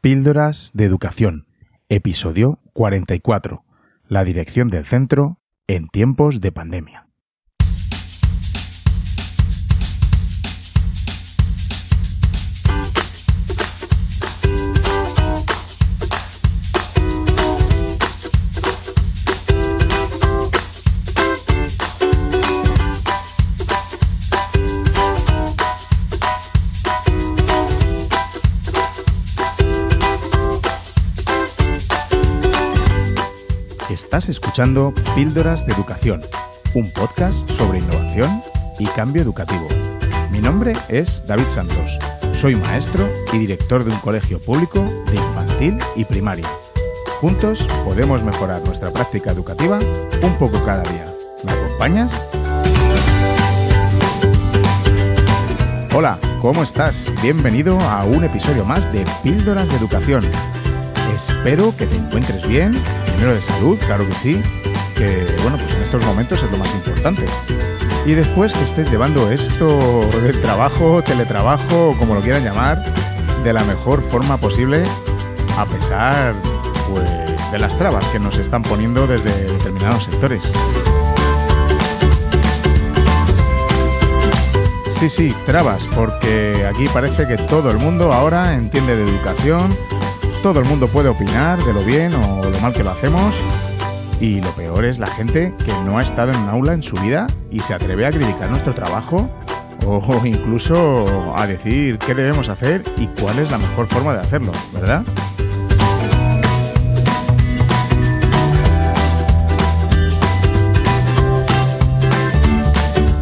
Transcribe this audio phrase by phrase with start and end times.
[0.00, 1.48] Píldoras de Educación,
[1.88, 3.64] episodio 44.
[4.06, 7.07] La dirección del centro en tiempos de pandemia.
[34.28, 36.22] Escuchando Píldoras de Educación,
[36.74, 38.42] un podcast sobre innovación
[38.78, 39.66] y cambio educativo.
[40.30, 41.98] Mi nombre es David Santos.
[42.34, 46.46] Soy maestro y director de un colegio público de infantil y primaria.
[47.20, 49.78] Juntos podemos mejorar nuestra práctica educativa
[50.22, 51.06] un poco cada día.
[51.44, 52.22] ¿Me acompañas?
[55.94, 57.10] Hola, ¿cómo estás?
[57.22, 60.24] Bienvenido a un episodio más de Píldoras de Educación.
[61.14, 62.74] Espero que te encuentres bien
[63.18, 64.42] primero de salud, claro que sí,
[64.96, 67.24] que bueno, pues en estos momentos es lo más importante.
[68.06, 72.84] Y después que estés llevando esto del trabajo, teletrabajo, como lo quieran llamar,
[73.42, 74.84] de la mejor forma posible,
[75.56, 76.32] a pesar
[76.88, 80.52] pues, de las trabas que nos están poniendo desde determinados sectores.
[85.00, 89.76] Sí, sí, trabas, porque aquí parece que todo el mundo ahora entiende de educación,
[90.52, 93.34] todo el mundo puede opinar de lo bien o lo mal que lo hacemos.
[94.18, 96.96] Y lo peor es la gente que no ha estado en un aula en su
[97.02, 99.28] vida y se atreve a criticar nuestro trabajo
[99.84, 101.04] o incluso
[101.36, 105.02] a decir qué debemos hacer y cuál es la mejor forma de hacerlo, ¿verdad?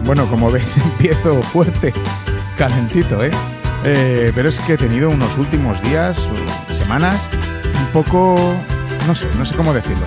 [0.04, 1.92] Bueno, como veis empiezo fuerte,
[2.56, 3.32] calentito, ¿eh?
[3.84, 6.28] Eh, pero es que he tenido unos últimos días,
[6.88, 8.36] un poco,
[9.06, 10.06] no sé, no sé cómo decirlo.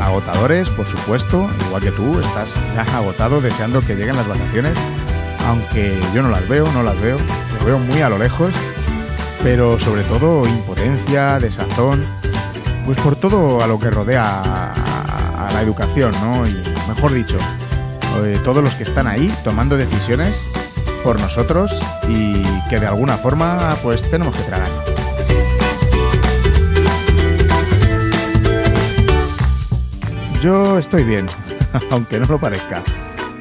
[0.00, 4.78] Agotadores, por supuesto, igual que tú, estás ya agotado deseando que lleguen las vacaciones,
[5.46, 7.18] aunque yo no las veo, no las veo,
[7.58, 8.50] lo veo muy a lo lejos,
[9.42, 12.04] pero sobre todo impotencia, desazón,
[12.86, 16.46] pues por todo a lo que rodea a, a la educación, ¿no?
[16.46, 17.36] Y mejor dicho,
[18.24, 20.46] eh, todos los que están ahí tomando decisiones
[21.02, 21.72] por nosotros
[22.08, 24.89] y que de alguna forma pues tenemos que tragar.
[30.40, 31.26] Yo estoy bien,
[31.90, 32.82] aunque no lo parezca.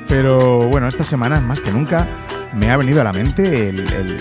[0.08, 2.08] Pero bueno, esta semana más que nunca
[2.54, 4.18] me ha venido a la mente el,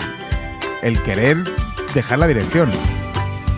[0.81, 1.37] el querer
[1.93, 2.71] dejar la dirección.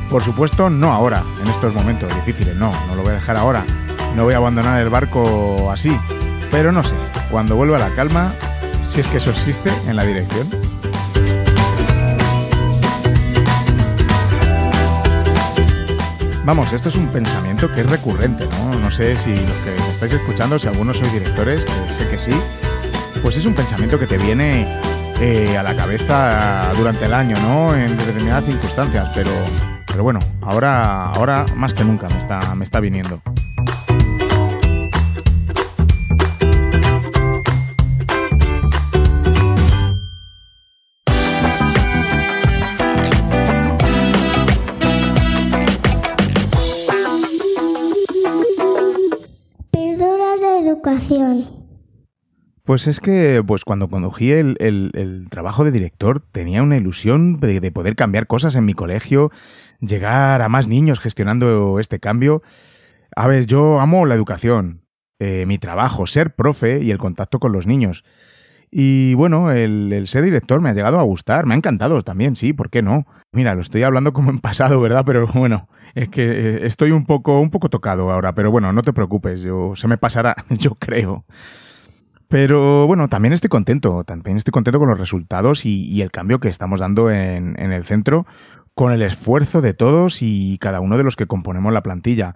[0.09, 3.63] Por supuesto, no ahora, en estos momentos difíciles, no, no lo voy a dejar ahora.
[4.15, 5.95] No voy a abandonar el barco así.
[6.49, 6.95] Pero no sé,
[7.29, 8.33] cuando vuelva la calma,
[8.85, 10.49] si es que eso existe en la dirección.
[16.43, 18.79] Vamos, esto es un pensamiento que es recurrente, ¿no?
[18.79, 22.17] No sé si los que me estáis escuchando, si algunos sois directores, que sé que
[22.17, 22.33] sí,
[23.21, 24.79] pues es un pensamiento que te viene
[25.19, 27.75] eh, a la cabeza durante el año, ¿no?
[27.75, 29.29] En determinadas circunstancias, pero,
[29.85, 33.21] pero bueno, ahora, ahora más que nunca me está, me está viniendo.
[52.63, 57.95] Pues es que pues cuando condují el, trabajo de director tenía una ilusión de, poder
[57.95, 59.31] cambiar cosas en mi colegio,
[59.79, 62.43] llegar a más niños gestionando este cambio.
[63.15, 64.81] A ver, yo amo la educación,
[65.19, 68.05] eh, mi trabajo, ser profe y el contacto con los niños.
[68.69, 72.37] Y bueno, el, el, ser director me ha llegado a gustar, me ha encantado también,
[72.37, 73.05] sí, ¿por qué no?
[73.33, 75.03] Mira, lo estoy hablando como en pasado, ¿verdad?
[75.05, 78.81] Pero bueno, es que eh, estoy un poco, un poco tocado ahora, pero bueno, no
[78.81, 81.25] te preocupes, yo, se me pasará, yo creo.
[82.31, 86.47] Pero bueno, también estoy contento, también estoy contento con los resultados y, el cambio que
[86.47, 88.25] estamos dando en, el centro,
[88.73, 92.35] con el esfuerzo de todos y cada uno de los que componemos la plantilla.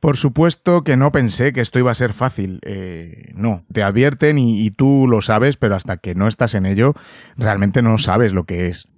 [0.00, 2.58] Por supuesto que no pensé que esto iba a ser fácil.
[2.66, 6.94] Eh, no, te advierten y, tú lo sabes, pero hasta que no estás en ello,
[7.36, 8.88] realmente no sabes lo que es.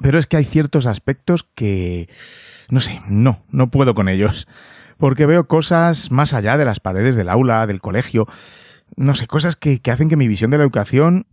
[0.00, 2.08] Pero es que hay ciertos aspectos que...
[2.68, 4.46] No sé, no, no puedo con ellos.
[4.96, 8.28] Porque veo cosas más allá de las paredes del aula, del colegio.
[8.96, 11.26] No sé, cosas que, hacen que mi visión de la educación,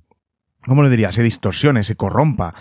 [0.66, 1.12] ¿cómo lo diría?
[1.12, 2.54] Se distorsione, se corrompa.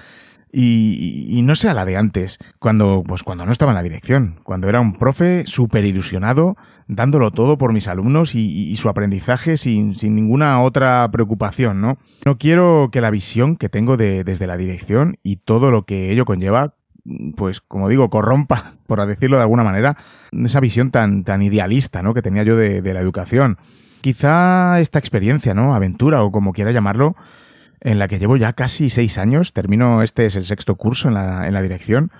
[0.53, 4.69] Y, no sea la de antes, cuando, pues cuando no estaba en la dirección, cuando
[4.69, 6.57] era un profe súper ilusionado,
[6.89, 11.99] dándolo todo por mis alumnos y, su aprendizaje sin, sin, ninguna otra preocupación, ¿no?
[12.25, 16.11] No quiero que la visión que tengo de, desde la dirección y todo lo que
[16.11, 16.75] ello conlleva
[17.37, 19.97] pues como digo, corrompa, por decirlo de alguna manera,
[20.33, 22.15] esa visión tan, tan idealista, ¿no?
[22.15, 23.59] Que tenía yo de, de la educación.
[24.01, 25.75] Quizá esta experiencia, ¿no?
[25.75, 27.17] Aventura o como quiera llamarlo,
[27.81, 31.15] en la que llevo ya casi seis años, termino, este es el sexto curso en
[31.15, 32.11] la, en la dirección,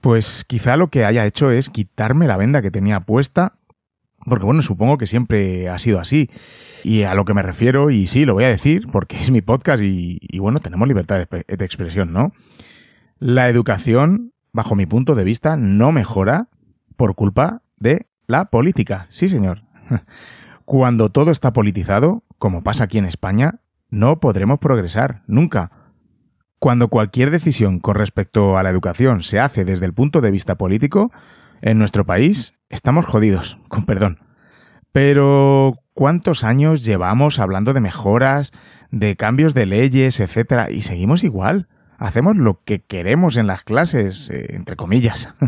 [0.00, 3.54] pues quizá lo que haya hecho es quitarme la venda que tenía puesta,
[4.24, 6.30] porque bueno, supongo que siempre ha sido así.
[6.84, 9.40] Y a lo que me refiero, y sí, lo voy a decir, porque es mi
[9.40, 12.32] podcast y, bueno, tenemos libertad de, de expresión, ¿no?
[13.18, 16.48] La educación, bajo mi punto de vista, no mejora
[16.96, 19.06] por culpa de la política.
[19.08, 19.62] Sí, señor.
[20.66, 25.70] Cuando todo está politizado, como pasa aquí en España, no podremos progresar, nunca.
[26.58, 30.56] Cuando cualquier decisión con respecto a la educación se hace desde el punto de vista
[30.56, 31.12] político,
[31.62, 34.18] en nuestro país estamos jodidos, con perdón.
[34.90, 38.50] Pero, ¿cuántos años llevamos hablando de mejoras,
[38.90, 41.68] de cambios de leyes, etcétera, y seguimos igual?
[41.96, 45.32] Hacemos lo que queremos en las clases, eh, entre comillas.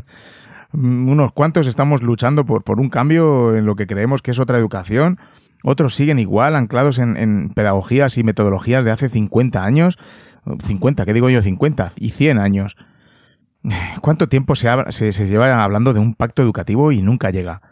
[0.73, 4.59] Unos cuantos estamos luchando por, por un cambio en lo que creemos que es otra
[4.59, 5.19] educación,
[5.65, 9.99] otros siguen igual, anclados en, en pedagogías y metodologías de hace 50 años,
[10.61, 11.43] 50, ¿qué digo yo?
[11.43, 12.77] 50 y 100 años.
[14.01, 17.63] ¿Cuánto tiempo se, se, se, lleva hablando de un pacto educativo y nunca llega?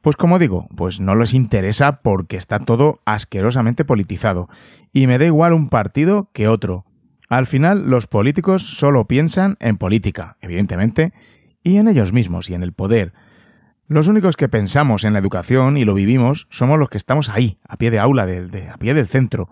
[0.00, 4.48] Pues como digo, pues no les interesa porque está todo asquerosamente politizado.
[4.92, 6.84] Y me da igual un partido que otro.
[7.28, 11.12] Al final, los políticos solo piensan en política, evidentemente,
[11.66, 13.12] y en ellos mismos y en el poder.
[13.88, 17.58] Los únicos que pensamos en la educación y lo vivimos somos los que estamos ahí,
[17.68, 19.48] a pie de aula, a pie del centro.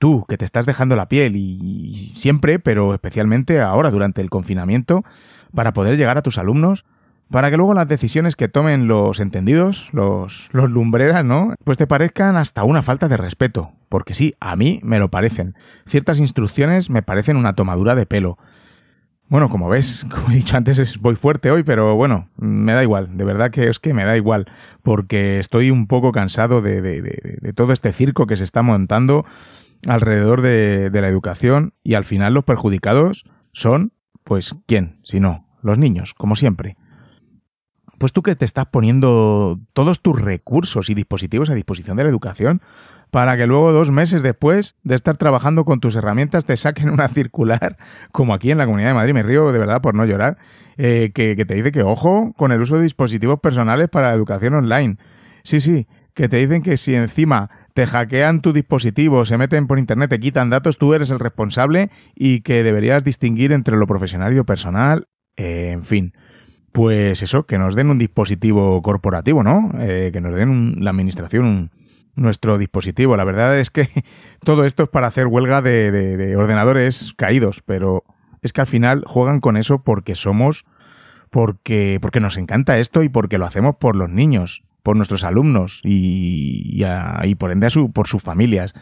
[0.00, 4.30] Tú, que te estás dejando la piel y, y siempre, pero especialmente ahora durante el
[4.30, 5.04] confinamiento,
[5.54, 6.86] para poder llegar a tus alumnos,
[7.30, 11.54] para que luego las decisiones que tomen los entendidos, los, los lumbreras, ¿no?
[11.64, 13.72] Pues te parezcan hasta una falta de respeto.
[13.90, 15.54] Porque sí, a mí me lo parecen.
[15.86, 18.38] Ciertas instrucciones me parecen una tomadura de pelo.
[19.32, 23.16] Bueno, como ves, como he dicho antes, voy fuerte hoy, pero bueno, me da igual,
[23.16, 24.44] de verdad que es que me da igual,
[24.82, 29.24] porque estoy un poco cansado de, de, todo este circo que se está montando
[29.86, 35.00] alrededor de, la educación y al final los perjudicados son, pues, ¿quién?
[35.02, 36.76] Si no, los niños, como siempre.
[37.96, 42.10] Pues tú que te estás poniendo todos tus recursos y dispositivos a disposición de la
[42.10, 42.60] educación
[43.12, 47.08] para que luego dos meses después de estar trabajando con tus herramientas te saquen una
[47.08, 47.76] circular,
[48.10, 50.38] como aquí en la Comunidad de Madrid, me río de verdad por no llorar,
[50.78, 54.54] eh, que, te dice que ojo con el uso de dispositivos personales para la educación
[54.54, 54.96] online.
[55.42, 59.78] Sí, sí, que te dicen que si encima te hackean tu dispositivo, se meten por
[59.78, 64.32] internet, te quitan datos, tú eres el responsable y que deberías distinguir entre lo profesional
[64.32, 65.06] y lo personal,
[65.36, 66.14] en fin.
[66.72, 69.70] Pues eso, que nos den un dispositivo corporativo, ¿no?
[69.78, 71.70] Eh, que nos den un, la administración un,
[72.14, 73.16] nuestro dispositivo.
[73.16, 73.88] La verdad es que
[74.44, 78.04] todo esto es para hacer huelga de, de, de, ordenadores caídos, pero
[78.42, 80.64] es que al final juegan con eso porque somos,
[81.30, 85.80] porque, porque nos encanta esto y porque lo hacemos por los niños, por nuestros alumnos
[85.84, 86.84] y,
[87.22, 88.74] y, por ende a su, por sus familias.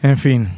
[0.00, 0.48] En fin,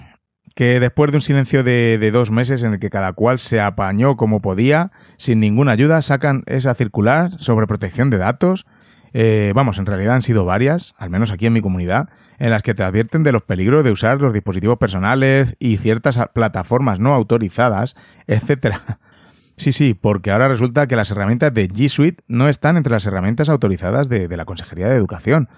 [0.54, 4.16] que después de un silencio de, dos meses en el que cada cual se apañó
[4.16, 8.66] como podía, sin ninguna ayuda, sacan esa circular sobre protección de datos
[9.12, 12.08] eh, vamos, en realidad han sido varias, al menos aquí en mi comunidad,
[12.38, 16.18] en las que te advierten de los peligros de usar los dispositivos personales y ciertas
[16.32, 17.96] plataformas no autorizadas,
[18.26, 18.98] etcétera.
[19.56, 23.04] Sí, sí, porque ahora resulta que las herramientas de G Suite no están entre las
[23.04, 25.50] herramientas autorizadas de, la Consejería de Educación.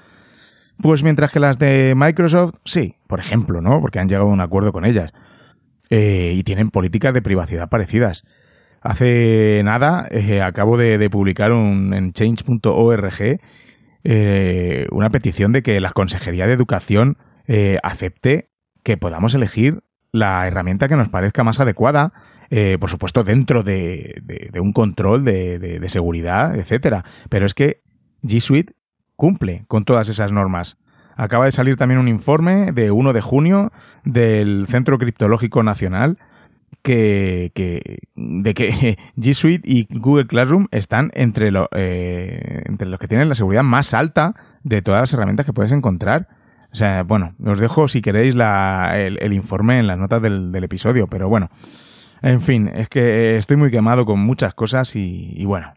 [0.79, 3.81] Pues mientras que las de Microsoft, sí, por ejemplo, ¿no?
[3.81, 5.13] Porque han llegado a un acuerdo con ellas.
[5.89, 8.25] Eh, y tienen políticas de privacidad parecidas.
[8.83, 13.41] Hace nada eh, acabo de, publicar un, en change.org
[14.05, 18.51] eh, una petición de que la Consejería de Educación eh, acepte
[18.83, 22.13] que podamos elegir la herramienta que nos parezca más adecuada,
[22.51, 27.05] eh, por supuesto dentro de, de, de un control de, seguridad, etcétera.
[27.31, 27.83] Pero es que
[28.23, 28.75] G Suite
[29.17, 30.79] cumple con todas esas normas.
[31.15, 33.73] Acaba de salir también un informe de 1 de junio
[34.05, 36.19] del Centro Criptológico Nacional
[36.83, 42.99] que, que, de que G Suite y Google Classroom están entre, lo, eh, entre los
[42.99, 46.29] que tienen la seguridad más alta de todas las herramientas que puedes encontrar.
[46.73, 50.65] O sea, bueno, os dejo si queréis la, el, informe en las notas del, del,
[50.65, 51.51] episodio, pero bueno.
[52.23, 55.75] En fin, es que estoy muy quemado con muchas cosas y, y bueno.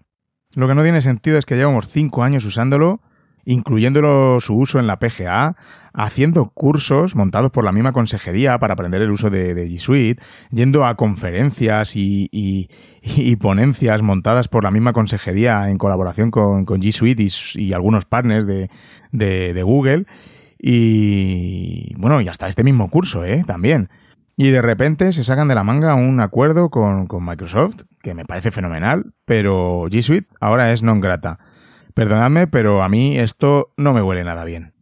[0.55, 3.01] Lo que no tiene sentido es que llevamos cinco años usándolo,
[3.45, 5.55] incluyéndolo su uso en la PGA,
[5.93, 10.21] haciendo cursos montados por la misma consejería para aprender el uso de, G Suite,
[10.51, 12.69] yendo a conferencias y,
[13.39, 17.25] ponencias montadas por la misma consejería en colaboración con, G Suite
[17.55, 20.05] y, algunos partners de Google.
[20.59, 23.43] Y bueno, y hasta este mismo curso, ¿eh?
[23.45, 23.89] También.
[24.37, 28.25] Y de repente se sacan de la manga un acuerdo con, con Microsoft, que me
[28.25, 31.39] parece fenomenal, pero G Suite ahora es non grata.
[31.95, 34.73] Perdonadme, pero a mí esto no me huele nada bien.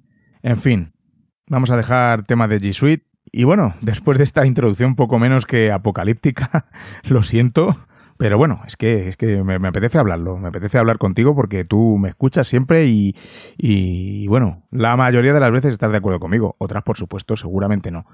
[0.41, 0.93] En fin,
[1.47, 3.05] vamos a dejar tema de G Suite.
[3.31, 6.65] Y bueno, después de esta introducción poco menos que apocalíptica,
[7.03, 7.77] lo siento,
[8.17, 11.99] pero bueno, es que, es que me, apetece hablarlo, me apetece hablar contigo porque tú
[11.99, 13.15] me escuchas siempre y,
[13.57, 17.91] y, bueno, la mayoría de las veces estás de acuerdo conmigo, otras por supuesto seguramente
[17.91, 18.07] no.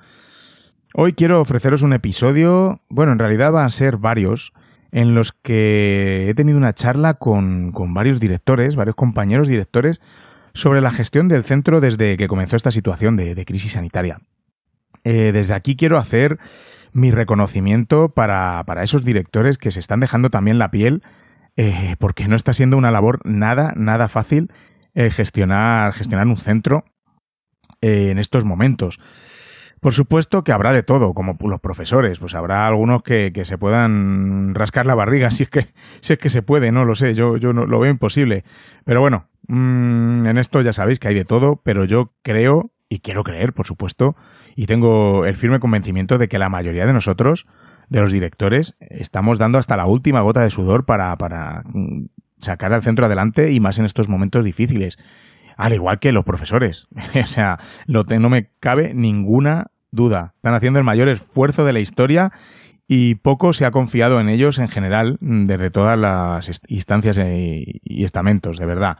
[0.94, 4.52] Hoy quiero ofreceros un episodio, bueno, en realidad van a ser varios,
[4.92, 10.02] en los que he tenido una charla con, con varios directores, varios compañeros directores,
[10.54, 14.20] sobre la gestión del centro desde que comenzó esta situación de, crisis sanitaria.
[15.04, 16.40] Eh, desde aquí quiero hacer
[16.92, 21.04] mi reconocimiento para, para, esos directores que se están dejando también la piel,
[21.56, 24.52] eh, porque no está siendo una labor nada, nada fácil
[24.96, 26.86] eh, gestionar, gestionar un centro
[27.82, 29.00] en estos momentos.
[29.80, 34.54] Por supuesto que habrá de todo, como los profesores, pues habrá algunos que, se puedan
[34.54, 35.68] rascar la barriga, si es que,
[36.02, 38.44] si es que se puede, no lo sé, yo, yo no, lo veo imposible.
[38.84, 43.00] Pero bueno, mm, en esto ya sabéis que hay de todo, pero yo creo, y
[43.00, 44.16] quiero creer, por supuesto,
[44.56, 47.48] y tengo el firme convencimiento de que la mayoría de nosotros,
[47.88, 52.06] de los directores, estamos dando hasta la última gota de sudor para, para mm,
[52.40, 54.98] sacar al centro adelante y más en estos momentos difíciles
[55.60, 56.88] al igual que los profesores.
[57.24, 60.34] o sea, no, no me cabe ninguna duda.
[60.38, 62.32] Están haciendo el mayor esfuerzo de la historia
[62.88, 68.58] y poco se ha confiado en ellos en general desde todas las instancias y estamentos,
[68.58, 69.00] de verdad.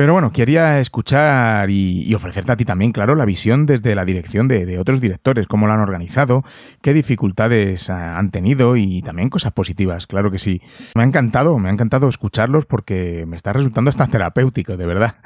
[0.00, 4.48] Pero bueno, quería escuchar y, ofrecerte a ti también, claro, la visión desde la dirección
[4.48, 6.42] de, otros directores, cómo lo han organizado,
[6.80, 10.62] qué dificultades han tenido y también cosas positivas, claro que sí.
[10.94, 15.16] Me ha encantado, me ha encantado escucharlos porque me está resultando hasta terapéutico, de verdad.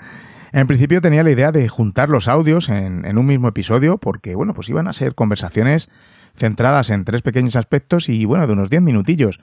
[0.50, 4.35] En principio tenía la idea de juntar los audios en, en un mismo episodio porque,
[4.35, 5.88] bueno, pues iban a ser conversaciones
[6.35, 9.38] centradas en tres pequeños aspectos y, bueno, de unos diez minutillos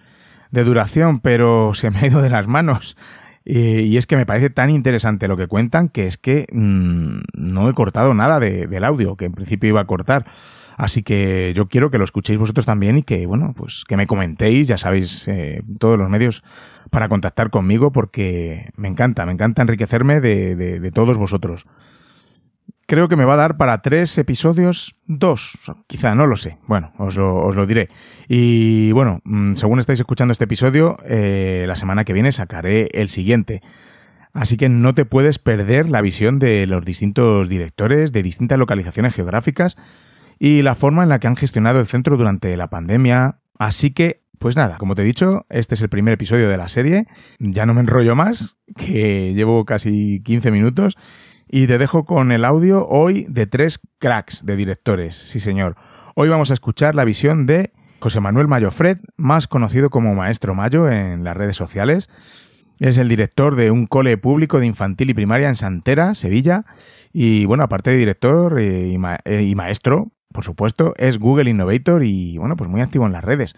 [0.51, 2.97] de duración, pero se me ha ido de las manos.
[3.45, 7.21] Eh, y es que me parece tan interesante lo que cuentan que es que mm,
[7.33, 10.25] no he cortado nada del audio, que en principio iba a cortar.
[10.77, 14.07] Así que yo quiero que lo escuchéis vosotros también y que, bueno, pues que me
[14.07, 16.43] comentéis, ya sabéis, eh, todos los medios
[16.89, 21.67] para contactar conmigo porque me encanta, me encanta enriquecerme de todos vosotros
[22.91, 25.57] creo que me va a dar para tres episodios, dos,
[25.87, 26.57] quizá, no lo sé.
[26.67, 27.87] Bueno, os lo, diré.
[28.27, 33.07] Y bueno, mm, según estáis escuchando este episodio, eh, la semana que viene sacaré el
[33.07, 33.61] siguiente.
[34.33, 39.15] Así que no te puedes perder la visión de los distintos directores de distintas localizaciones
[39.15, 39.77] geográficas
[40.37, 43.39] y la forma en la que han gestionado el centro durante la pandemia.
[43.57, 46.67] Así que, pues nada, como te he dicho, este es el primer episodio de la
[46.67, 47.07] serie.
[47.39, 50.97] Ya no me enrollo más, que llevo casi 15 minutos.
[51.53, 55.75] Y te dejo con el audio hoy de tres cracks de directores, sí señor.
[56.15, 60.55] Hoy vamos a escuchar la visión de José Manuel Mayo Fred, más conocido como Maestro
[60.55, 62.09] Mayo en las redes sociales.
[62.79, 66.63] Es el director de un cole público de infantil y primaria en Santera, Sevilla.
[67.11, 72.37] Y bueno, aparte de director eh, eh, y, maestro, por supuesto, es Google Innovator y
[72.37, 73.55] bueno, pues muy activo en las redes.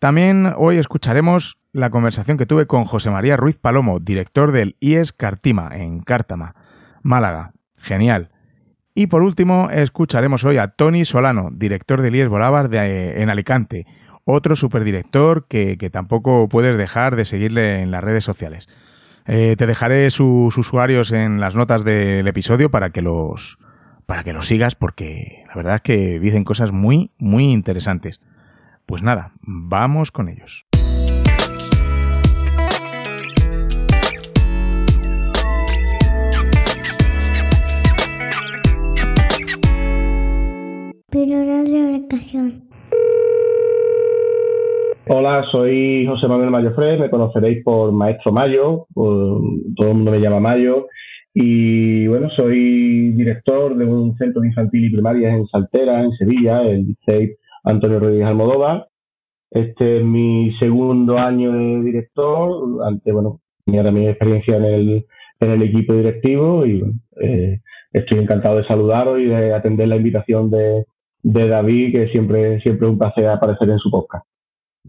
[0.00, 5.12] También hoy escucharemos la conversación que tuve con José María Ruiz Palomo, director del IES
[5.12, 6.56] Cartima, en Cártama.
[7.04, 7.52] Málaga.
[7.78, 8.30] Genial.
[8.94, 12.28] Y por último, escucharemos hoy a Tony Solano, director de Lies
[12.70, 13.86] de, en Alicante,
[14.24, 18.68] otro superdirector que, que tampoco puedes dejar de seguirle en las redes sociales.
[19.26, 23.58] Eh, te dejaré sus usuarios en las notas del episodio para que los
[24.04, 28.20] para que los sigas porque la verdad es que dicen cosas muy muy interesantes.
[28.84, 30.66] Pues nada, vamos con ellos.
[45.06, 49.38] Hola, soy José Manuel Mayo Fred, me conoceréis por Maestro Mayo, todo
[49.78, 50.88] el mundo me llama Mayo,
[51.32, 56.62] y bueno, soy director de un centro de infantil y primaria en Saltera, en Sevilla,
[56.62, 58.88] el CEIP Antonio Rodríguez Almodóvar.
[59.52, 65.06] Este es mi segundo año de director, ante, bueno, tenía también experiencia en el,
[65.38, 66.82] en el equipo directivo y
[67.20, 67.60] eh,
[67.92, 70.84] estoy encantado de saludaros y de atender la invitación de,
[71.24, 74.24] de David, que siempre, siempre es un placer aparecer en su podcast.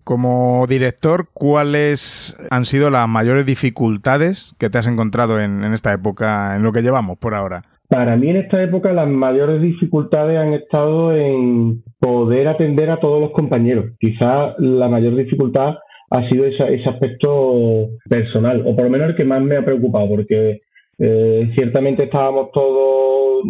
[0.04, 6.56] Como director, ¿cuáles han sido las mayores dificultades que te has encontrado en, esta época,
[6.56, 7.64] en lo que llevamos por ahora?
[7.88, 13.22] Para mí en esta época las mayores dificultades han estado en poder atender a todos
[13.22, 13.94] los compañeros.
[14.00, 15.76] Quizás la mayor dificultad
[16.12, 20.10] ha sido ese aspecto personal, o por lo menos el que más me ha preocupado,
[20.10, 20.62] porque
[21.00, 23.44] eh, ciertamente estábamos todos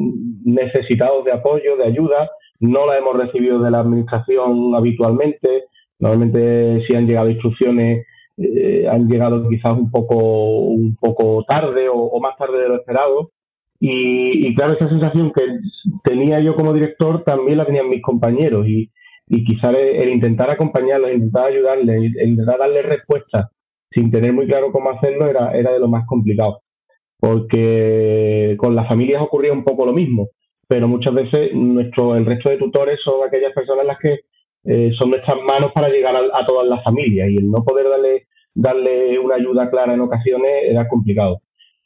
[0.43, 5.65] necesitados de apoyo, de ayuda, no las hemos recibido de la administración habitualmente.
[5.99, 8.05] Normalmente si han llegado instrucciones
[8.37, 10.17] eh, han llegado quizás un poco
[10.67, 13.31] un poco tarde o, más tarde de lo esperado.
[13.79, 15.43] Y, claro, esa sensación que
[16.03, 18.89] tenía yo como director también la tenían mis compañeros y,
[19.27, 23.51] y quizás el, intentar acompañarlos, intentar ayudarles, intentar darles respuestas
[23.91, 26.61] sin tener muy claro cómo hacerlo era, era de lo más complicado.
[27.19, 30.29] Porque con las familias ocurría un poco lo mismo,
[30.67, 34.19] pero muchas veces nuestro, el resto de tutores son aquellas personas las que
[34.63, 38.27] eh, son nuestras manos para llegar a, todas las familias y el no poder darle,
[38.55, 41.41] darle una ayuda clara en ocasiones era complicado.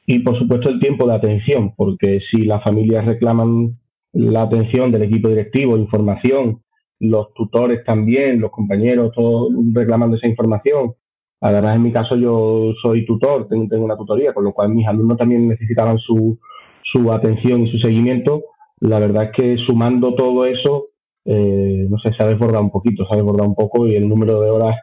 [0.06, 3.78] Y por supuesto el tiempo de atención, porque si las familias reclaman
[4.14, 6.62] la atención del equipo directivo, información,
[7.00, 10.94] los tutores también, los compañeros, todos reclamando esa información.
[11.42, 15.18] Además, en mi caso yo soy tutor, tengo una tutoría, con lo cual mis alumnos
[15.18, 16.38] también necesitaban su,
[16.84, 18.44] su atención y su seguimiento.
[18.82, 20.88] La verdad es que sumando todo eso,
[21.26, 24.08] eh, no sé, se ha desbordado un poquito, se ha desbordado un poco y el
[24.08, 24.76] número de horas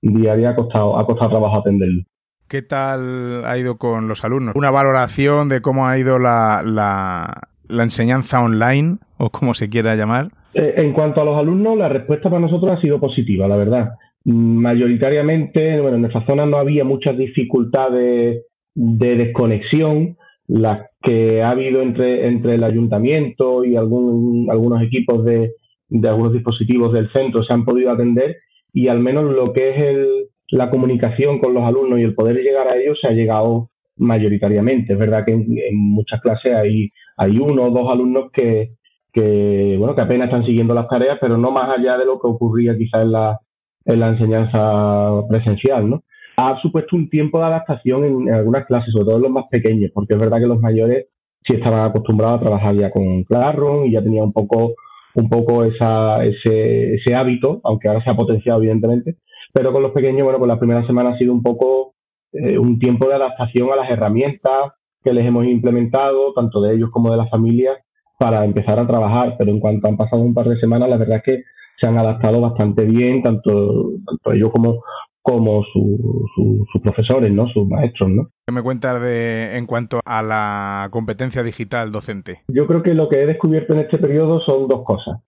[0.00, 2.04] diarias ha costado, ha costado trabajo atenderlo.
[2.48, 4.54] ¿Qué tal ha ido con los alumnos?
[4.54, 9.96] Una valoración de cómo ha ido la, la, la enseñanza online, o como se quiera
[9.96, 10.28] llamar.
[10.54, 13.94] Eh, en cuanto a los alumnos, la respuesta para nosotros ha sido positiva, la verdad.
[14.24, 21.82] Mayoritariamente, bueno, en nuestra zona no había muchas dificultades de desconexión, las que ha habido
[21.82, 25.52] entre, entre el ayuntamiento y algún, algunos equipos de,
[25.88, 28.36] de algunos dispositivos del centro se han podido atender
[28.72, 32.36] y al menos lo que es el, la comunicación con los alumnos y el poder
[32.36, 34.92] llegar a ellos se ha llegado mayoritariamente.
[34.92, 38.72] Es verdad que en, muchas clases hay, hay uno o dos alumnos que,
[39.12, 42.26] que, bueno, que apenas están siguiendo las tareas, pero no más allá de lo que
[42.26, 43.38] ocurría quizás en la,
[43.84, 46.02] en la enseñanza presencial, ¿no?
[46.36, 49.90] Ha supuesto un tiempo de adaptación en, algunas clases, sobre todo en los más pequeños,
[49.94, 51.06] porque es verdad que los mayores
[51.46, 54.74] sí estaban acostumbrados a trabajar ya con Classroom y ya tenían un poco,
[55.14, 59.16] un poco esa, ese, ese hábito, aunque ahora se ha potenciado evidentemente,
[59.52, 61.94] pero con los pequeños, bueno, pues la primera semana ha sido un poco
[62.32, 64.72] eh, un tiempo de adaptación a las herramientas
[65.04, 67.78] que les hemos implementado, tanto de ellos como de las familias,
[68.18, 71.18] para empezar a trabajar, pero en cuanto han pasado un par de semanas, la verdad
[71.18, 71.42] es que
[71.80, 74.82] se han adaptado bastante bien, tanto, tanto ellos como,
[75.24, 77.48] como sus profesores, ¿no?
[77.48, 78.10] sus maestros.
[78.10, 78.28] ¿no?
[78.46, 82.42] ¿Qué me cuentas de, en cuanto a la competencia digital docente?
[82.48, 85.20] Yo creo que lo que he descubierto en este periodo son dos cosas.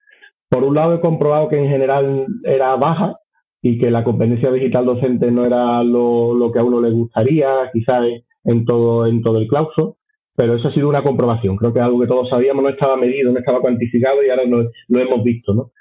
[0.51, 3.17] Por un lado, he comprobado que en general era baja
[3.63, 7.49] y que la competencia digital docente no era lo, lo que a uno le gustaría,
[7.73, 8.01] quizás
[8.45, 9.95] en todo, en todo el claustro
[10.37, 11.57] pero eso ha sido una comprobación.
[11.57, 15.01] Creo que algo que todos sabíamos no estaba medido, no estaba cuantificado y ahora lo,
[15.01, 15.73] hemos visto, ¿no?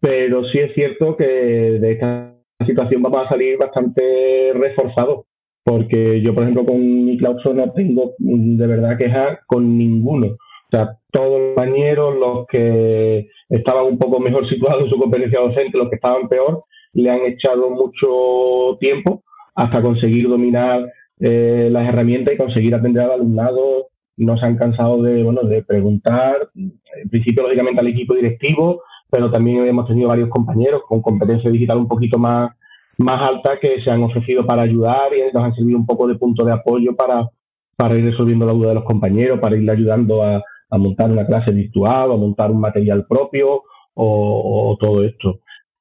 [0.00, 2.33] Pero sí es cierto que de esta
[2.66, 5.26] situación vamos a salir bastante reforzados,
[5.64, 10.28] porque yo, por ejemplo, con mi claustro no tengo de verdad quejas con ninguno.
[10.28, 15.40] O sea, todos los compañeros, los que estaban un poco mejor situados en su competencia
[15.40, 19.22] docente, los que estaban peor, le han echado mucho tiempo
[19.54, 25.02] hasta conseguir dominar eh, las herramientas y conseguir atender al alumnado no se han cansado
[25.02, 30.28] de, bueno, de preguntar, en principio lógicamente al equipo directivo, pero también hemos tenido varios
[30.28, 32.52] compañeros con competencia digital un poquito más,
[32.98, 36.16] más alta que se han ofrecido para ayudar y nos han servido un poco de
[36.16, 37.28] punto de apoyo para,
[37.76, 40.42] para ir resolviendo la duda de los compañeros, para ir ayudando a,
[40.76, 43.62] montar una clase virtual o a montar un material propio
[43.94, 45.38] o, todo esto.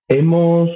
[0.07, 0.69] Hemos,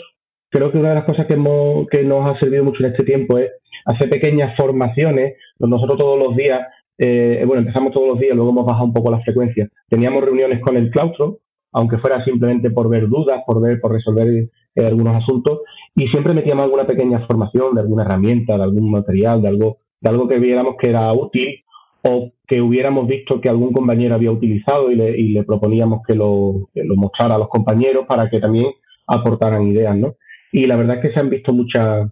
[0.50, 3.04] creo que una de las cosas que, hemos, que nos ha servido mucho en este
[3.04, 3.52] tiempo es
[3.86, 6.62] hacer pequeñas formaciones, nosotros todos los días
[6.98, 9.70] eh, bueno, empezamos todos los días, luego hemos bajado un poco la frecuencia.
[9.90, 11.40] Teníamos reuniones con el claustro,
[11.78, 15.60] aunque fuera simplemente por ver dudas, por ver, por resolver eh, algunos asuntos,
[15.96, 20.10] y siempre metíamos alguna pequeña formación de alguna herramienta, de algún material, de algo, de
[20.10, 21.64] algo que viéramos que era útil
[22.04, 26.16] o que hubiéramos visto que algún compañero había utilizado y le, y le proponíamos que
[26.16, 28.68] lo, lo mostrara a los compañeros para que también
[29.08, 30.16] aportaran ideas, ¿no?
[30.52, 32.10] Y la verdad es que se han visto muchas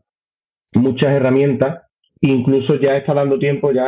[0.73, 1.85] muchas herramientas
[2.21, 3.87] Incluso ya está dando tiempo, ya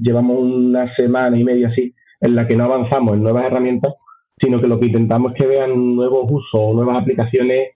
[0.00, 3.94] llevamos una semana y media así, en la que no avanzamos en nuevas herramientas,
[4.42, 7.70] sino que lo que intentamos es que vean nuevos usos, nuevas aplicaciones,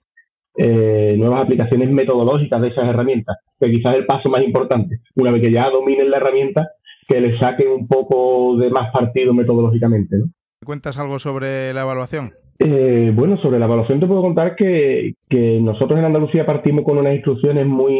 [0.57, 4.99] eh, nuevas aplicaciones metodológicas de esas herramientas, que quizás es el paso más importante.
[5.15, 6.67] Una vez que ya dominen la herramienta,
[7.07, 10.17] que le saquen un poco de más partido metodológicamente.
[10.17, 10.25] ¿no?
[10.65, 12.33] ¿Cuentas algo sobre la evaluación?
[12.59, 15.13] Eh, bueno, sobre la evaluación te puedo contar que,
[15.61, 17.93] nosotros en Andalucía partimos con unas instrucciones muy,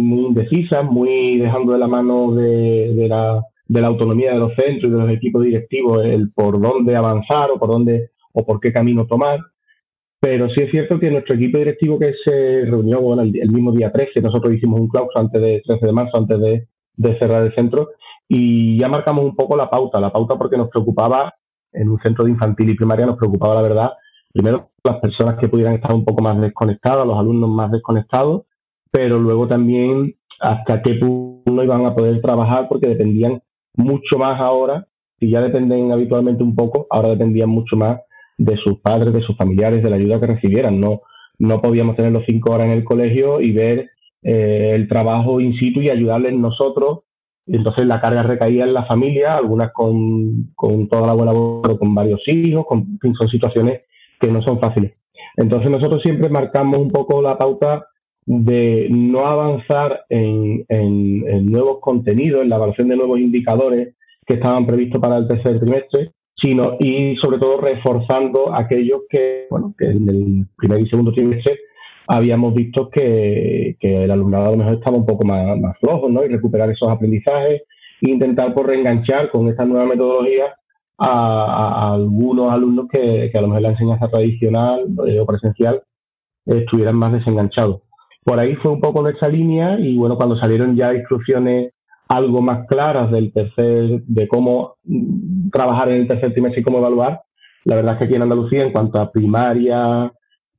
[0.00, 4.90] muy indecisas, muy dejando de la mano de, la, de la autonomía de los centros
[4.90, 8.72] y de los equipos directivos el por dónde avanzar o por dónde o por qué
[8.72, 9.38] camino tomar.
[10.20, 13.92] Pero sí es cierto que nuestro equipo directivo que se reunió bueno, el, mismo día
[13.92, 17.54] 13, nosotros hicimos un claustro antes de 13 de marzo, antes de, de cerrar el
[17.54, 17.90] centro,
[18.26, 21.34] y ya marcamos un poco la pauta, la pauta porque nos preocupaba
[21.72, 23.90] en un centro de infantil y primaria nos preocupaba, la verdad,
[24.32, 28.42] primero las personas que pudieran estar un poco más desconectadas, los alumnos más desconectados,
[28.90, 33.42] pero luego también hasta qué punto iban a poder trabajar porque dependían
[33.78, 34.86] mucho más ahora,
[35.18, 38.00] si ya dependen habitualmente un poco, ahora dependían mucho más
[38.36, 40.80] de sus padres, de sus familiares, de la ayuda que recibieran.
[40.80, 41.02] No,
[41.38, 43.90] no podíamos tener los cinco horas en el colegio y ver
[44.22, 47.00] eh, el trabajo in situ y ayudarles nosotros.
[47.46, 51.94] Entonces la carga recaía en la familia, algunas con, con toda la buena voz, con
[51.94, 53.82] varios hijos, con, son situaciones
[54.20, 54.94] que no son fáciles.
[55.36, 57.86] Entonces nosotros siempre marcamos un poco la pauta
[58.28, 63.94] de no avanzar en, en, nuevos contenidos, en la evaluación de nuevos indicadores
[64.26, 69.74] que estaban previstos para el tercer trimestre, sino y sobre todo reforzando aquellos que, bueno,
[69.78, 71.58] que en el primer y segundo trimestre
[72.06, 76.22] habíamos visto que, el alumnado a lo mejor estaba un poco más, más flojo, ¿no?
[76.22, 77.62] Y recuperar esos aprendizajes
[78.02, 80.54] e intentar por reenganchar con esta nueva metodología
[80.98, 85.82] a, algunos alumnos que, que, a lo mejor la enseñanza tradicional eh, o presencial
[86.44, 87.87] estuvieran más desenganchados
[88.28, 91.72] por ahí fue un poco nuestra línea y bueno, cuando salieron ya instrucciones
[92.08, 96.76] algo más claras del tercer, de cómo mm, trabajar en el tercer trimestre y cómo
[96.76, 97.22] evaluar,
[97.64, 100.12] la verdad es que aquí en Andalucía, en cuanto a primaria,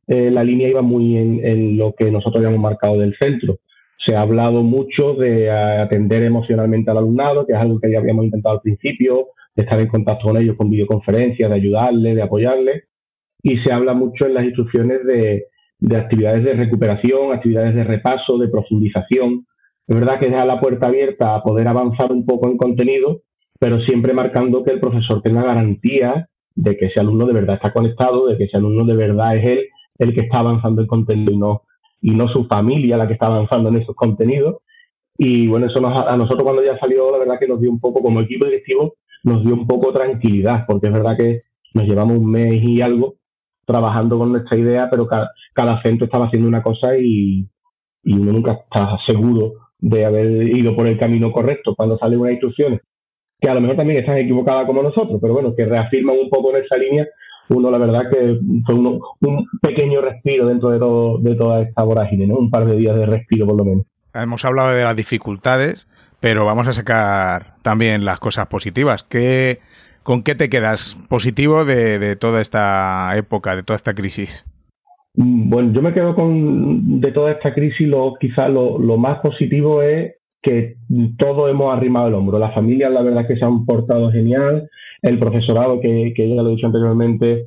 [0.07, 3.59] eh, la línea iba muy en, lo que nosotros habíamos marcado del centro.
[4.03, 8.25] Se ha hablado mucho de atender emocionalmente al alumnado, que es algo que ya habíamos
[8.25, 12.85] intentado al principio, de estar en contacto con ellos con videoconferencias, de ayudarles, de apoyarles.
[13.43, 15.45] Y se habla mucho en las instrucciones de,
[15.79, 19.45] de actividades de recuperación, actividades de repaso, de profundización.
[19.87, 23.21] Es verdad que deja la puerta abierta a poder avanzar un poco en contenido,
[23.59, 27.71] pero siempre marcando que el profesor tenga garantía de que ese alumno de verdad está
[27.71, 29.65] conectado, de que ese alumno de verdad es él
[29.97, 31.63] el que está avanzando el contenido y no,
[32.01, 34.57] y no su familia la que está avanzando en esos contenidos.
[35.17, 37.79] Y bueno, eso nos, a nosotros cuando ya salió, la verdad que nos dio un
[37.79, 41.41] poco, como equipo directivo, nos dio un poco tranquilidad, porque es verdad que
[41.73, 43.18] nos llevamos un mes y algo
[43.69, 47.47] trabajando con nuestra idea, pero cada, cada centro estaba haciendo una cosa y,
[48.05, 52.81] uno nunca está seguro de haber ido por el camino correcto cuando salen unas instrucciones
[53.39, 56.55] que a lo mejor también están equivocadas como nosotros, pero bueno, que reafirman un poco
[56.55, 57.07] en esa línea,
[57.49, 58.99] uno la verdad que fue un
[59.61, 62.35] pequeño respiro dentro de todo de toda esta vorágine, ¿no?
[62.35, 63.85] Un par de días de respiro por lo menos.
[64.13, 65.87] Hemos hablado de las dificultades,
[66.19, 69.03] pero vamos a sacar también las cosas positivas.
[69.03, 69.59] ¿Qué,
[70.09, 74.43] ¿Con qué te quedas positivo de, toda esta época, de toda esta crisis?
[75.13, 79.83] Mm, bueno, yo me quedo con de toda esta crisis, lo, quizás lo, más positivo
[79.83, 80.77] es que
[81.19, 82.39] todos hemos arrimado el hombro.
[82.39, 84.67] Las familias, la verdad, que se han portado genial.
[85.03, 87.45] El profesorado, que, que ya lo he dicho anteriormente,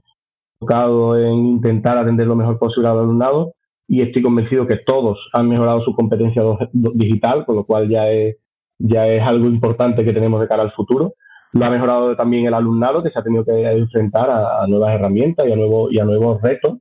[0.61, 3.55] enfocado en intentar atender lo mejor posible al alumnado.
[3.89, 8.37] Y estoy convencido que todos han mejorado su competencia digital, con lo cual ya es,
[8.79, 11.15] ya es algo importante que tenemos de cara al futuro.
[11.53, 15.47] Lo ha mejorado también el alumnado, que se ha tenido que enfrentar a, nuevas herramientas
[15.47, 16.79] y a, nuevos, y a nuevos retos.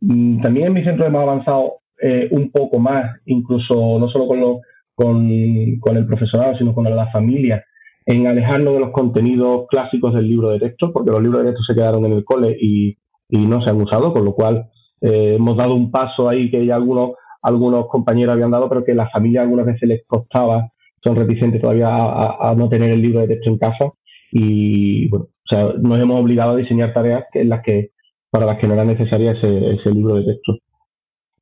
[0.00, 4.40] Mm, también en mi centro hemos avanzado eh, un poco más, incluso no solo con,
[4.40, 4.60] lo,
[4.94, 7.64] con, con, el profesorado, sino con la familia,
[8.04, 11.64] en alejarnos de los contenidos clásicos del libro de texto, porque los libros de texto
[11.64, 12.96] se quedaron en el cole y,
[13.28, 14.68] y no se han usado, con lo cual
[15.00, 18.94] eh, hemos dado un paso ahí que ya algunos, algunos compañeros habían dado, pero que
[18.94, 20.70] la familia algunas veces les costaba
[21.06, 23.92] son reticentes todavía a, no tener el libro de texto en casa
[24.32, 27.90] y bueno, o sea, nos hemos obligado a diseñar tareas en las que
[28.30, 30.58] para las que no era necesaria ese, ese libro de texto.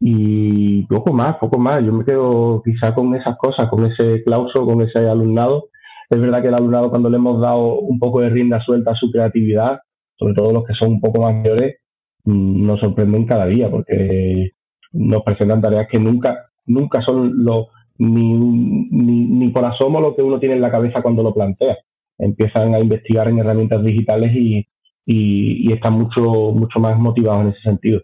[0.00, 1.82] Y poco más, poco más.
[1.82, 5.70] Yo me quedo quizá con esas cosas, con ese clauso, con ese alumnado.
[6.10, 8.96] Es verdad que el alumnado cuando le hemos dado un poco de rienda suelta a
[8.96, 9.78] su creatividad,
[10.16, 11.78] sobre todo los que son un poco mayores,
[12.24, 14.50] mm, nos sorprenden cada día porque
[14.92, 20.22] nos presentan tareas que nunca, nunca son los ni, ni, ni por asomo lo que
[20.22, 21.76] uno tiene en la cabeza cuando lo plantea.
[22.18, 24.66] Empiezan a investigar en herramientas digitales y,
[25.06, 28.02] y, están mucho, mucho más motivados en ese sentido.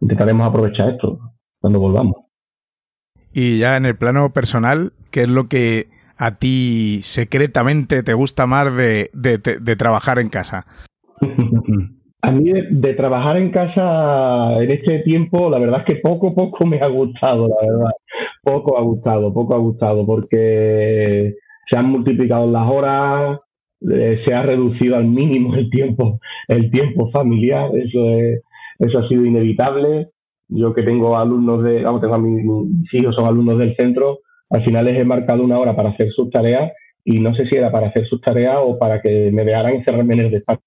[0.00, 1.18] Intentaremos aprovechar esto
[1.60, 2.16] cuando volvamos.
[3.32, 8.46] Y ya en el plano personal, ¿qué es lo que a ti secretamente te gusta
[8.46, 10.66] más de, de, de trabajar en casa?
[12.22, 16.66] A mí de, trabajar en casa en este tiempo, la verdad es que poco poco
[16.66, 17.90] me ha gustado, la verdad.
[18.50, 21.36] Poco ha gustado, poco ha gustado, porque
[21.70, 23.38] se han multiplicado las horas,
[23.88, 28.42] eh, se ha reducido al mínimo el tiempo, el tiempo familiar, eso es,
[28.80, 30.08] eso ha sido inevitable.
[30.48, 32.44] Yo que tengo alumnos de, vamos, tengo a mis,
[32.92, 34.18] hijos son alumnos del centro,
[34.50, 36.72] al final les he marcado una hora para hacer sus tareas
[37.04, 40.14] y no sé si era para hacer sus tareas o para que me dejaran encerrarme
[40.14, 40.62] en el despacho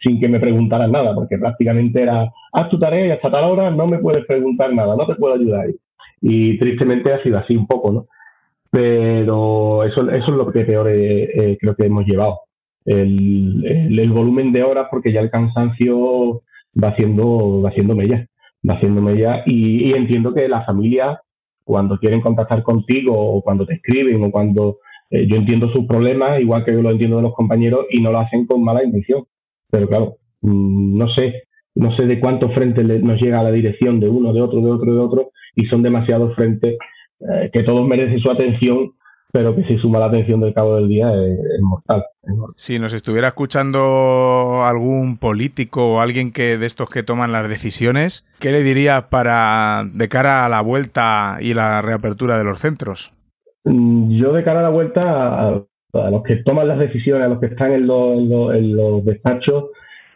[0.00, 3.70] sin que me preguntaran nada, porque prácticamente era, haz tu tarea y hasta tal hora
[3.70, 5.66] no me puedes preguntar nada, no te puedo ayudar.
[6.20, 8.06] Y tristemente ha sido así un poco, ¿no?
[8.70, 12.40] Pero eso, eso es lo que peor eh, eh, creo que hemos llevado.
[12.84, 13.64] El,
[13.98, 16.42] el, volumen de horas, porque ya el cansancio
[16.82, 18.26] va haciendo, va haciendo mella,
[18.68, 21.20] va haciendo mella y, entiendo que la familia
[21.64, 24.78] cuando quieren contactar contigo o cuando te escriben o cuando
[25.10, 28.12] eh, yo entiendo sus problemas, igual que yo lo entiendo de los compañeros y no
[28.12, 29.24] lo hacen con mala intención.
[29.70, 33.98] Pero claro, mm, no sé, no sé de cuántos frentes nos llega a la dirección
[33.98, 36.76] de uno, de otro, de otro, de otro, y son demasiados frentes
[37.20, 38.92] eh, que todos merecen su atención,
[39.32, 42.04] pero que si suma la atención del cabo del día es, mortal,
[42.54, 48.26] Si nos estuviera escuchando algún político o alguien que de estos que toman las decisiones,
[48.38, 53.12] ¿qué le dirías para de cara a la vuelta y la reapertura de los centros?
[53.64, 55.62] Mm, yo de cara a la vuelta a,
[56.10, 59.64] los que toman las decisiones, a los que están en los despachos,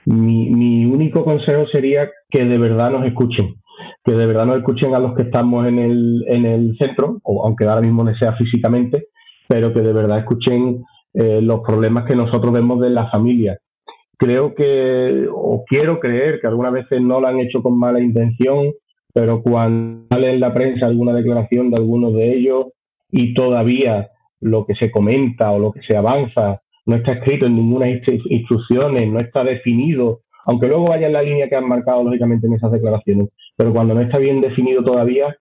[0.06, 3.56] mi, único consejo sería que de verdad nos escuchen,
[4.04, 7.44] que de verdad nos escuchen a los que estamos en el, en el centro, o
[7.44, 9.08] aunque ahora mismo no sea físicamente,
[9.48, 10.82] pero que de verdad escuchen
[11.14, 13.58] eh, los problemas que nosotros vemos de las familias.
[14.16, 18.72] Creo que, o quiero creer que algunas veces no lo han hecho con mala intención,
[19.12, 22.66] pero cuando sale en la prensa alguna declaración de algunos de ellos
[23.10, 24.08] y todavía
[24.40, 29.08] lo que se comenta o lo que se avanza no está escrito en ninguna instrucciones,
[29.08, 32.72] no está definido, aunque luego vaya en la línea que han marcado lógicamente en esas
[32.72, 33.28] declaraciones,
[33.60, 35.36] pero cuando no está bien definido todavía,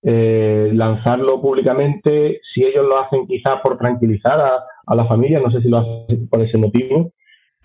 [0.00, 5.60] eh, lanzarlo públicamente, si ellos lo hacen quizás por tranquilizar a, la familia, no sé
[5.60, 7.10] si lo hacen por ese motivo,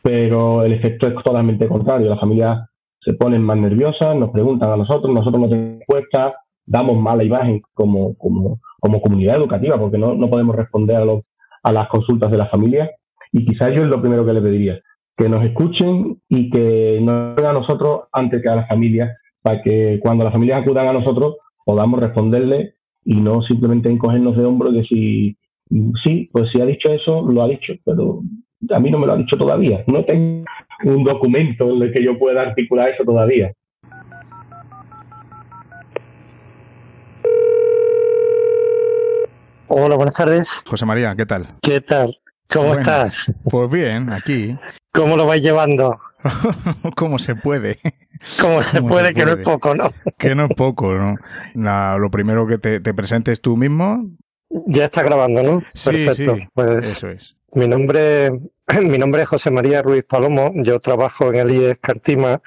[0.02, 2.10] pero el efecto es totalmente contrario.
[2.10, 2.68] Las familias
[3.00, 6.34] se ponen más nerviosas, nos preguntan a nosotros, nosotros no tenemos respuesta,
[6.66, 11.22] damos mala imagen como, como, como comunidad educativa, porque no, no podemos responder a, los,
[11.62, 12.90] a las consultas de las familias
[13.32, 14.80] y quizás yo es lo primero que le pediría,
[15.16, 20.00] que nos escuchen y que nos a nosotros antes que a las familias, para que
[20.02, 22.76] cuando las familias acudan a nosotros podamos responderle
[23.06, 25.38] y no simplemente encogernos de hombro y decir,
[26.04, 28.22] sí, pues si ha dicho eso, lo ha dicho, pero
[28.70, 29.84] a mí no me lo ha dicho todavía.
[29.88, 30.46] No tengo
[30.84, 33.54] un documento en el que yo pueda articular eso todavía.
[39.68, 40.50] Hola, buenas tardes.
[40.66, 41.48] José María, ¿qué tal?
[41.62, 42.18] ¿Qué tal?
[42.52, 43.32] ¿Cómo estás?
[43.44, 44.58] Pues bien, aquí.
[44.92, 45.98] ¿Cómo lo vais llevando?
[46.96, 47.78] ¿Cómo se puede?
[48.42, 49.94] ¿Cómo se, puede, que no es poco, ¿no?
[50.18, 51.18] que no es poco, ¿no?
[51.98, 54.10] lo primero que te, presentes tú mismo.
[54.50, 55.64] Ya está grabando, ¿no?
[55.74, 56.36] Sí, Perfecto.
[56.36, 57.38] Sí, pues eso es.
[57.54, 58.32] Mi nombre,
[58.82, 60.52] mi nombre es José María Ruiz Palomo.
[60.56, 62.42] Yo trabajo en el IES Cartima,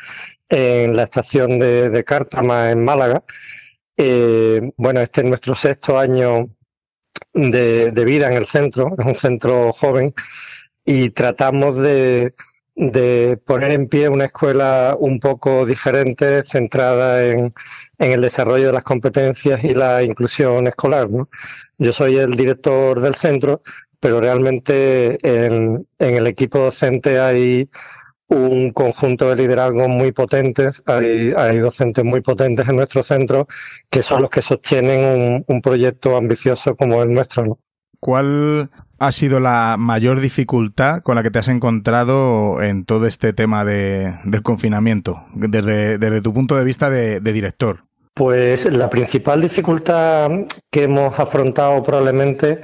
[0.48, 3.24] en la estación de, de Cártama, en Málaga.
[3.96, 6.48] Eh, bueno, este es nuestro sexto año
[7.34, 10.14] de, vida en el centro, es un centro joven,
[10.84, 12.34] y tratamos de,
[13.44, 17.52] poner en pie una escuela un poco diferente, centrada en,
[17.98, 21.08] el desarrollo de las competencias y la inclusión escolar.
[21.78, 23.62] Yo soy el director del centro,
[24.00, 27.68] pero realmente en, en el equipo docente hay
[28.32, 33.46] un conjunto de liderazgos muy potentes, hay, docentes muy potentes en nuestro centro
[33.90, 37.58] que son los que sostienen un, proyecto ambicioso como el nuestro.
[38.00, 38.70] ¿Cuál
[39.02, 43.64] ha sido la mayor dificultad con la que te has encontrado en todo este tema
[43.64, 47.80] de, del confinamiento, desde, tu punto de vista de, director?
[48.14, 50.30] Pues la principal dificultad
[50.70, 52.60] que hemos afrontado probablemente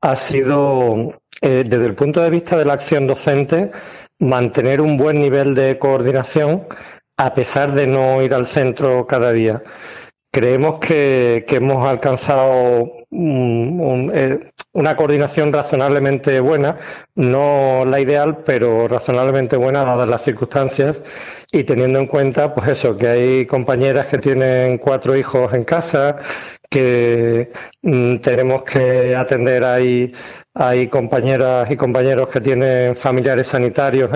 [0.00, 3.72] ha sido, eh, desde el punto de vista de la acción docente,
[4.20, 6.68] mantener un buen nivel de coordinación
[7.16, 9.60] a pesar de no ir al centro cada día.
[10.32, 16.78] Creemos que, hemos alcanzado eh, una coordinación razonablemente buena,
[17.16, 21.02] no la ideal, pero razonablemente buena dadas las circunstancias
[21.50, 26.18] y teniendo en cuenta, pues eso, que hay compañeras que tienen cuatro hijos en casa,
[26.70, 27.50] que
[27.82, 30.12] mm, tenemos que atender ahí
[30.54, 34.10] hay compañeras y compañeros que tienen familiares sanitarios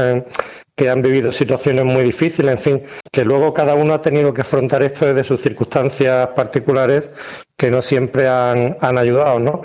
[0.76, 2.82] que han vivido situaciones muy difíciles, en fin,
[3.12, 7.10] que luego cada uno ha tenido que afrontar esto desde sus circunstancias particulares
[7.56, 9.62] que no siempre han, ayudado, ¿no?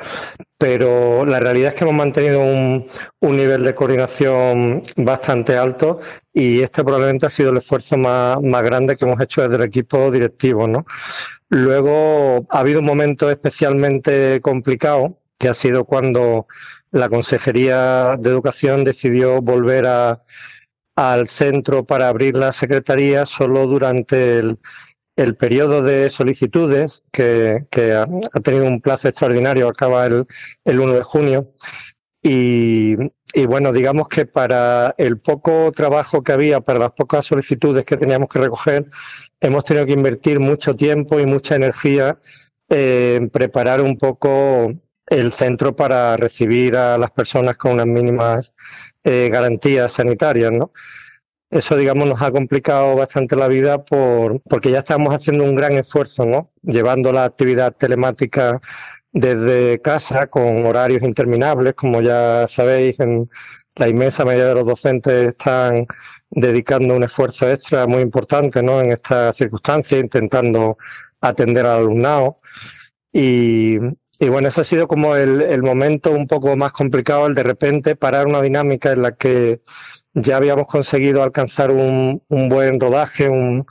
[0.57, 2.87] Pero la realidad es que hemos mantenido un,
[3.21, 5.99] nivel de coordinación bastante alto
[6.31, 9.63] y este probablemente ha sido el esfuerzo más, más grande que hemos hecho desde el
[9.63, 10.85] equipo directivo, ¿no?
[11.49, 16.47] Luego ha habido un momento especialmente complicado que ha sido cuando
[16.91, 20.21] la Consejería de Educación decidió volver a,
[20.99, 24.39] al centro para abrir la Secretaría solo durante
[25.15, 30.25] el, periodo de solicitudes, que, ha, tenido un plazo extraordinario, acaba el,
[30.65, 31.53] el 1 de junio.
[32.21, 32.97] Y,
[33.33, 37.95] y, bueno, digamos que para el poco trabajo que había, para las pocas solicitudes que
[37.95, 38.87] teníamos que recoger,
[39.39, 42.19] hemos tenido que invertir mucho tiempo y mucha energía
[42.67, 44.73] en preparar un poco
[45.07, 48.53] el centro para recibir a las personas con unas mínimas
[49.09, 50.71] eh, garantías sanitarias, ¿no?
[51.49, 55.73] eso, digamos, nos ha complicado bastante la vida por, porque ya estamos haciendo un gran
[55.73, 56.51] esfuerzo, ¿no?
[56.61, 58.61] Llevando la actividad telemática
[59.11, 63.29] desde casa con horarios interminables, como ya sabéis, en
[63.75, 65.87] la inmensa mayoría de los docentes están
[66.29, 68.81] dedicando un esfuerzo extra muy importante ¿no?
[68.81, 70.77] en estas circunstancias, intentando
[71.21, 72.39] atender al alumnado.
[73.11, 73.77] Y,
[74.19, 77.95] y bueno, ese ha sido como el, momento un poco más complicado, el de repente
[77.95, 79.61] parar una dinámica en la que
[80.13, 83.65] ya habíamos conseguido alcanzar un, un buen rodaje, un,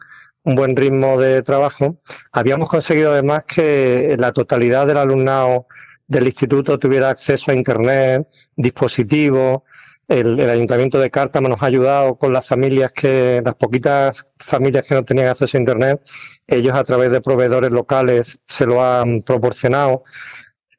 [0.45, 2.01] un buen ritmo de trabajo.
[2.33, 5.67] Habíamos conseguido además que la totalidad del alumnado
[6.07, 9.63] del instituto tuviera acceso a Internet, dispositivos.
[10.09, 14.87] El, el, ayuntamiento de Cártama nos ha ayudado con las familias que, las poquitas familias
[14.87, 16.01] que no tenían acceso a Internet,
[16.47, 20.05] ellos a través de proveedores locales se lo han proporcionado.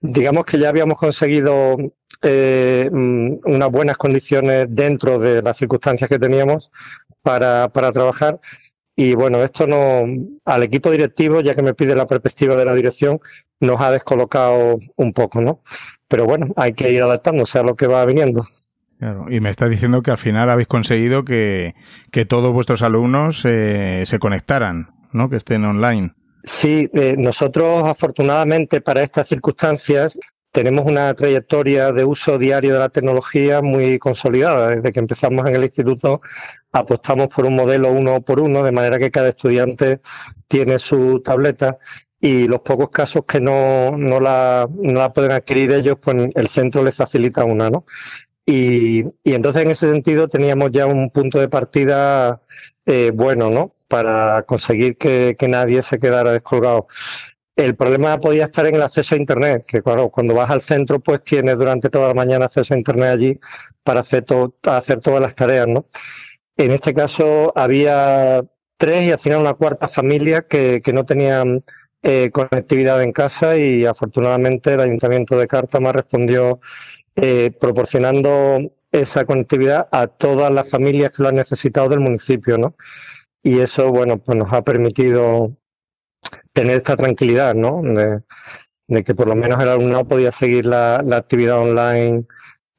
[0.01, 1.77] Digamos que ya habíamos conseguido
[2.21, 6.71] eh, mm, unas buenas condiciones dentro de las circunstancias que teníamos
[7.21, 8.39] para, para trabajar
[9.01, 10.03] y bueno, esto no,
[10.43, 13.21] al equipo directivo, ya que me pide la perspectiva de la dirección,
[13.61, 15.63] nos ha descolocado un poco, ¿no?
[16.09, 18.45] Pero bueno, hay que ir adaptándose a lo que va viniendo.
[18.97, 21.75] Claro, y me está diciendo que al final habéis conseguido que,
[22.11, 25.29] que todos vuestros alumnos eh, se conectaran, ¿no?
[25.29, 26.13] Que estén online.
[26.43, 30.17] Sí, eh, nosotros afortunadamente para estas circunstancias
[30.51, 34.69] tenemos una trayectoria de uso diario de la tecnología muy consolidada.
[34.69, 36.21] Desde que empezamos en el instituto
[36.71, 40.01] apostamos por un modelo uno por uno, de manera que cada estudiante
[40.47, 41.77] tiene su tableta
[42.19, 46.47] y los pocos casos que no, no, la, no la pueden adquirir ellos, pues el
[46.49, 47.85] centro les facilita una, ¿no?
[48.45, 52.41] Y, y entonces en ese sentido teníamos ya un punto de partida
[52.85, 53.75] eh, bueno, ¿no?
[53.89, 56.87] Para conseguir que, nadie se quedara descolgado.
[57.57, 61.01] El problema podía estar en el acceso a Internet, que claro, cuando vas al centro,
[61.01, 63.39] pues tienes durante toda la mañana acceso a Internet allí
[63.83, 65.87] para hacer, to hacer todas las tareas, ¿no?
[66.55, 68.45] En este caso había
[68.77, 71.65] tres y al final una cuarta familia que, que no tenían
[72.01, 76.61] eh, conectividad en casa y afortunadamente el Ayuntamiento de Cártama respondió
[77.17, 82.75] eh, proporcionando esa conectividad a todas las familias que lo han necesitado del municipio, ¿no?
[83.43, 85.55] Y eso, bueno, pues nos ha permitido
[86.53, 87.81] tener esta tranquilidad, ¿no?
[87.81, 88.23] De,
[89.03, 92.25] que por lo menos el alumnado podía seguir la, la actividad online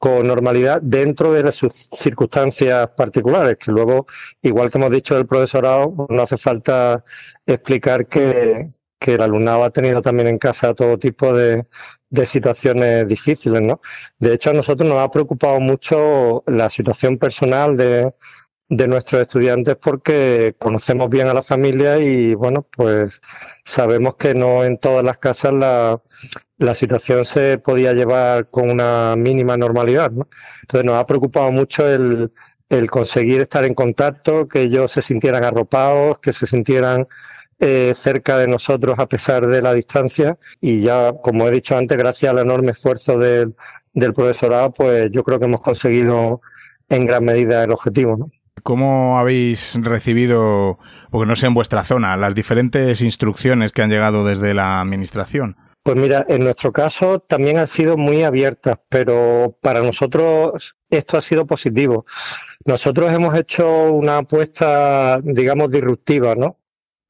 [0.00, 4.06] con normalidad dentro de sus circunstancias particulares, que luego,
[4.40, 7.04] igual que hemos dicho del profesorado, no hace falta
[7.44, 11.66] explicar que, que el alumnado ha tenido también en casa todo tipo de,
[12.08, 13.82] de, situaciones difíciles, ¿no?
[14.18, 18.14] De hecho, a nosotros nos ha preocupado mucho la situación personal de,
[18.70, 23.20] de nuestros estudiantes porque conocemos bien a la familia y bueno, pues
[23.64, 26.00] sabemos que no en todas las casas la,
[26.58, 30.12] la situación se podía llevar con una mínima normalidad.
[30.12, 30.28] ¿no?
[30.62, 32.32] Entonces nos ha preocupado mucho el,
[32.68, 37.08] el conseguir estar en contacto, que ellos se sintieran arropados, que se sintieran
[37.58, 41.98] eh, cerca de nosotros a pesar de la distancia y ya, como he dicho antes,
[41.98, 43.54] gracias al enorme esfuerzo del,
[43.94, 46.40] del profesorado, pues yo creo que hemos conseguido
[46.88, 48.16] en gran medida el objetivo.
[48.16, 48.30] ¿no?
[48.62, 50.78] ¿Cómo habéis recibido,
[51.10, 55.56] porque no sé en vuestra zona, las diferentes instrucciones que han llegado desde la Administración?
[55.82, 61.22] Pues mira, en nuestro caso también han sido muy abiertas, pero para nosotros esto ha
[61.22, 62.04] sido positivo.
[62.66, 66.58] Nosotros hemos hecho una apuesta, digamos, disruptiva, ¿no?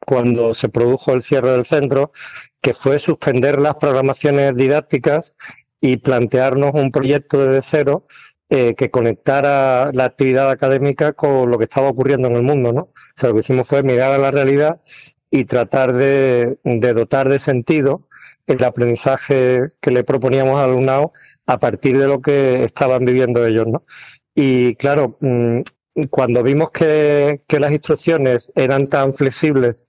[0.07, 2.13] Cuando se produjo el cierre del centro,
[2.61, 5.35] que fue suspender las programaciones didácticas
[5.81, 8.07] y plantearnos un proyecto desde cero
[8.51, 12.81] eh, que conectara la actividad académica con lo que estaba ocurriendo en el mundo, ¿no?
[12.83, 14.81] O sea, lo que hicimos fue mirar a la realidad
[15.31, 18.09] y tratar de, de dotar de sentido
[18.47, 21.13] el aprendizaje que le proponíamos al alumnado
[21.47, 23.85] a partir de lo que estaban viviendo ellos, ¿no?
[24.35, 25.61] Y claro, mm,
[26.11, 29.87] cuando vimos que, que las instrucciones eran tan flexibles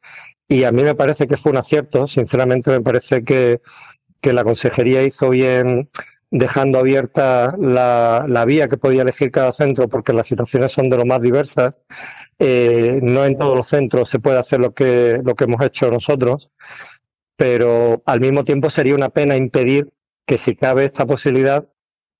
[0.47, 3.61] y a mí me parece que fue un acierto, sinceramente me parece que,
[4.21, 5.89] que la consejería hizo bien
[6.31, 10.97] dejando abierta la, la, vía que podía elegir cada centro, porque las situaciones son de
[10.97, 11.85] lo más diversas.
[12.39, 15.91] Eh, no en todos los centros se puede hacer lo que, lo que hemos hecho
[15.91, 16.49] nosotros,
[17.35, 19.91] pero al mismo tiempo sería una pena impedir
[20.25, 21.67] que si cabe esta posibilidad,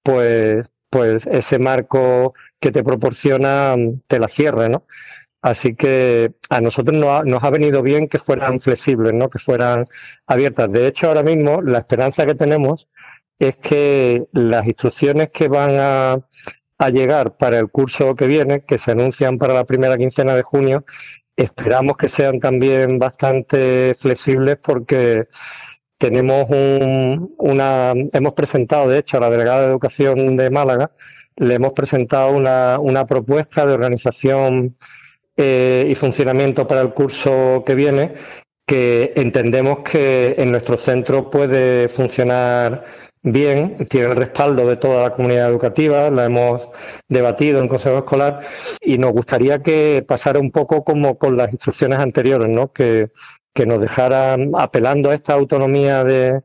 [0.04, 3.76] pues, pues ese marco que te proporciona
[4.08, 4.86] te la cierre, ¿no?
[5.42, 9.30] Así que a nosotros nos ha, nos ha, venido bien que fueran flexibles, ¿no?
[9.30, 9.86] que fueran
[10.28, 10.72] abiertas.
[10.72, 12.90] De hecho, ahora mismo la esperanza que tenemos
[13.42, 16.20] es que las instrucciones que van a,
[16.92, 20.84] llegar para el curso que viene, que se anuncian para la primera quincena de junio,
[21.36, 25.28] esperamos que sean también bastante flexibles porque
[25.98, 30.92] tenemos un, una, hemos presentado de hecho a la delegada de educación de Málaga
[31.38, 34.78] le hemos presentado una, una propuesta de organización
[35.38, 38.14] eh, y funcionamiento para el curso que viene
[38.72, 42.84] que entendemos que en nuestro centro puede funcionar
[43.24, 46.62] bien, tiene el respaldo de toda la comunidad educativa, la hemos
[47.08, 48.42] debatido en Consejo Escolar
[48.82, 52.72] y nos gustaría que pasara un poco como con las instrucciones anteriores, ¿no?
[52.72, 53.12] que,
[53.54, 56.42] que nos dejaran, apelando a esta autonomía de,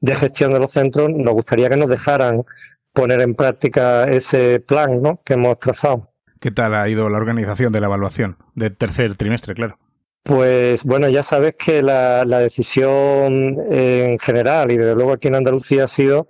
[0.00, 2.44] de gestión de los centros, nos gustaría que nos dejaran
[2.92, 5.20] poner en práctica ese plan ¿no?
[5.24, 6.12] que hemos trazado.
[6.40, 9.78] ¿Qué tal ha ido la organización de la evaluación del tercer trimestre, claro?
[10.22, 15.84] Pues bueno, ya sabes que la, decisión en general y desde luego aquí en Andalucía
[15.84, 16.28] ha sido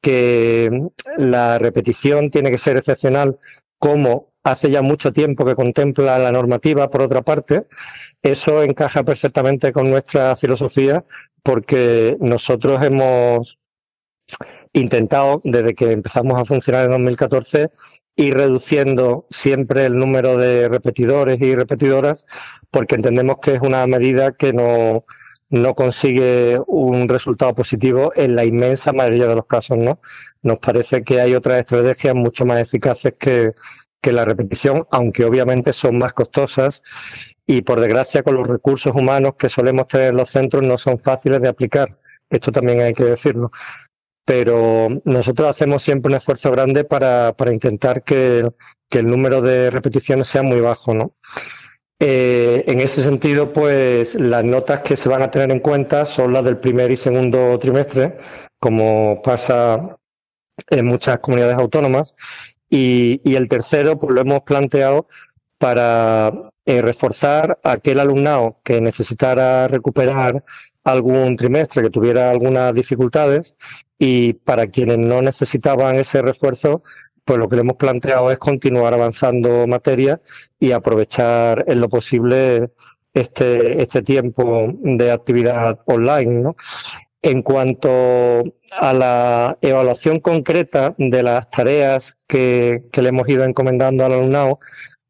[0.00, 0.70] que
[1.18, 3.38] la repetición tiene que ser excepcional
[3.78, 7.66] como hace ya mucho tiempo que contempla la normativa, por otra parte,
[8.22, 11.04] eso encaja perfectamente con nuestra filosofía
[11.42, 13.58] porque nosotros hemos
[14.72, 17.70] intentado, desde que empezamos a funcionar en 2014,
[18.16, 22.26] ir reduciendo siempre el número de repetidores y repetidoras,
[22.70, 25.04] porque entendemos que es una medida que no,
[25.48, 30.00] no consigue un resultado positivo en la inmensa mayoría de los casos, ¿no?
[30.42, 33.52] Nos parece que hay otras estrategias mucho más eficaces que,
[34.00, 36.82] que la repetición, aunque obviamente son más costosas
[37.46, 40.98] y por desgracia con los recursos humanos que solemos tener en los centros no son
[40.98, 41.98] fáciles de aplicar.
[42.30, 43.50] Esto también hay que decirlo
[44.30, 48.48] pero nosotros hacemos siempre un esfuerzo grande para, para intentar que,
[48.90, 51.16] el número de repeticiones sea muy bajo, ¿no?
[51.98, 56.32] Eh, en ese sentido, pues las notas que se van a tener en cuenta son
[56.32, 58.18] las del primer y segundo trimestre,
[58.60, 59.98] como pasa
[60.68, 62.14] en muchas comunidades autónomas,
[62.68, 65.08] y, y el tercero, pues lo hemos planteado
[65.58, 70.44] para eh, reforzar aquel alumnado que necesitara recuperar
[70.84, 73.56] algún trimestre, que tuviera algunas dificultades
[74.02, 76.82] y para quienes no necesitaban ese refuerzo,
[77.22, 80.22] pues lo que le hemos planteado es continuar avanzando materia
[80.58, 82.70] y aprovechar en lo posible
[83.12, 86.40] este, este tiempo de actividad online.
[86.40, 86.56] ¿no?
[87.20, 87.90] En cuanto
[88.70, 94.60] a la evaluación concreta de las tareas que, que le hemos ido encomendando al alumnado,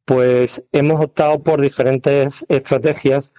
[0.05, 3.33] pues hemos optado por diferentes estrategias,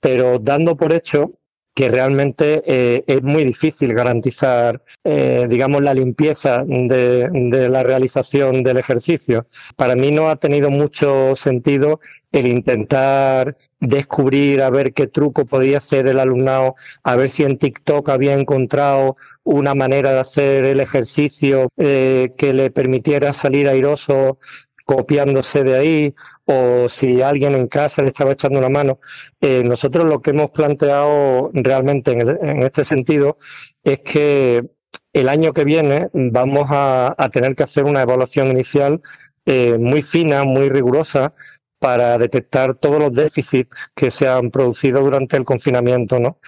[0.00, 1.32] pero dando por hecho
[1.76, 8.78] que realmente eh, es muy difícil garantizar, eh, digamos, la limpieza de, la realización del
[8.78, 9.46] ejercicio.
[9.76, 12.00] Para mí no ha tenido mucho sentido
[12.32, 17.58] el intentar descubrir a ver qué truco podía hacer el alumnado, a ver si en
[17.58, 24.38] TikTok había encontrado una manera de hacer el ejercicio eh, que le permitiera salir airoso
[24.86, 26.14] copiándose de ahí
[26.46, 29.00] o si alguien en casa le estaba echando una mano.
[29.40, 33.38] Eh, nosotros lo que hemos planteado realmente en, este sentido
[33.82, 34.64] es que
[35.12, 39.02] el año que viene vamos a, tener que hacer una evaluación inicial
[39.44, 41.34] eh, muy fina, muy rigurosa,
[41.78, 46.38] para detectar todos los déficits que se han producido durante el confinamiento, ¿no?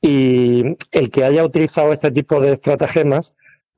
[0.00, 3.34] Y el que haya utilizado este tipo de estratagemas,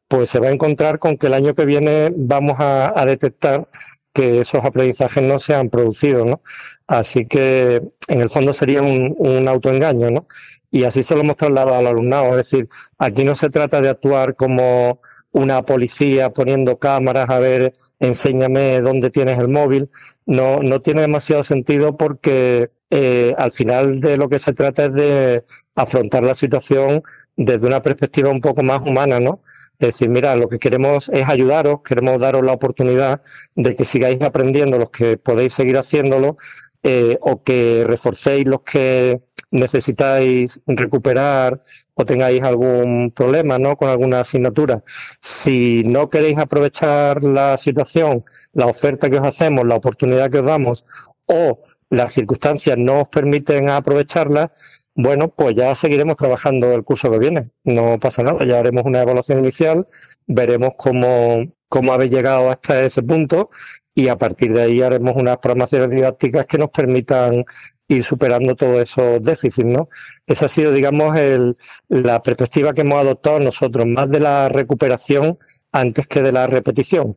[0.09, 3.69] pues se va a encontrar con que el año que viene vamos a detectar
[4.17, 6.41] que esos aprendizajes no se han producido, ¿no?
[6.87, 10.27] Así que en el fondo sería un, autoengaño, ¿no?
[10.71, 13.91] Y así se lo hemos trasladado al alumnado, es decir, aquí no se trata de
[13.91, 15.01] actuar como
[15.33, 19.91] una policía poniendo cámaras a ver, enséñame dónde tienes el móvil,
[20.25, 24.95] no, no tiene demasiado sentido porque eh, al final de lo que se trata es
[24.95, 25.45] de
[25.75, 27.03] afrontar la situación
[27.37, 29.43] desde una perspectiva un poco más humana, ¿no?
[29.79, 33.21] Decir, mira, lo que queremos es ayudaros, queremos daros la oportunidad
[33.55, 36.39] de que sigáis aprendiendo los que podéis seguir haciéndolo
[36.83, 39.21] eh, o que reforcéis los que
[39.51, 41.63] necesitáis recuperar
[41.95, 43.77] o tengáis algún problema ¿no?
[43.77, 44.83] con alguna asignatura.
[45.21, 50.47] Si no queréis aprovechar la situación, la oferta que os hacemos, la oportunidad que os
[50.47, 50.85] damos
[51.27, 51.61] o
[51.91, 54.53] las circunstancias no os permiten aprovecharla,
[54.97, 57.51] bueno, pues ya seguiremos trabajando el curso que viene.
[57.65, 59.87] No pasa nada, ya haremos una evaluación inicial,
[60.27, 63.51] veremos cómo, cómo habéis llegado hasta ese punto
[63.95, 67.45] y a partir de ahí haremos unas programaciones didácticas que nos permitan
[67.89, 69.89] ir superando todos esos déficits, ¿no?
[70.27, 71.57] Esa ha sido, digamos, el,
[71.89, 75.39] la perspectiva que hemos adoptado nosotros, más de la recuperación
[75.73, 77.17] antes que de la repetición.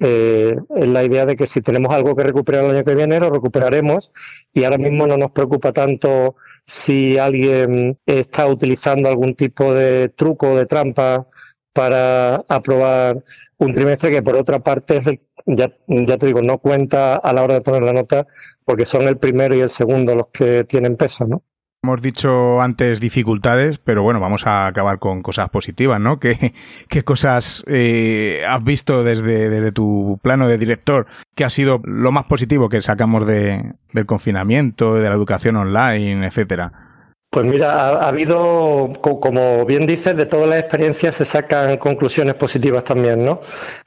[0.00, 3.18] Eh, es la idea de que si tenemos algo que recuperar el año que viene,
[3.18, 4.12] lo recuperaremos
[4.52, 6.36] y ahora mismo no nos preocupa tanto
[6.66, 11.26] si alguien está utilizando algún tipo de truco o de trampa
[11.72, 13.24] para aprobar
[13.58, 15.00] un trimestre que por otra parte
[15.46, 18.26] ya, ya te digo, no cuenta a la hora de poner la nota
[18.64, 21.42] porque son el primero y el segundo los que tienen peso, ¿no?
[21.84, 26.18] Hemos dicho antes dificultades, pero bueno, vamos a acabar con cosas positivas, ¿no?
[26.88, 31.06] ¿Qué, cosas eh, has visto desde, tu plano de director
[31.36, 36.26] que ha sido lo más positivo que sacamos de, del confinamiento, de la educación online,
[36.26, 36.72] etcétera?
[37.30, 42.82] Pues mira, ha, habido, como bien dices, de todas las experiencias se sacan conclusiones positivas
[42.82, 43.42] también, ¿no?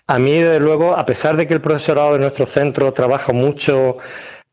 [0.08, 3.98] A mí, desde luego, a pesar de que el profesorado de nuestro centro trabaja mucho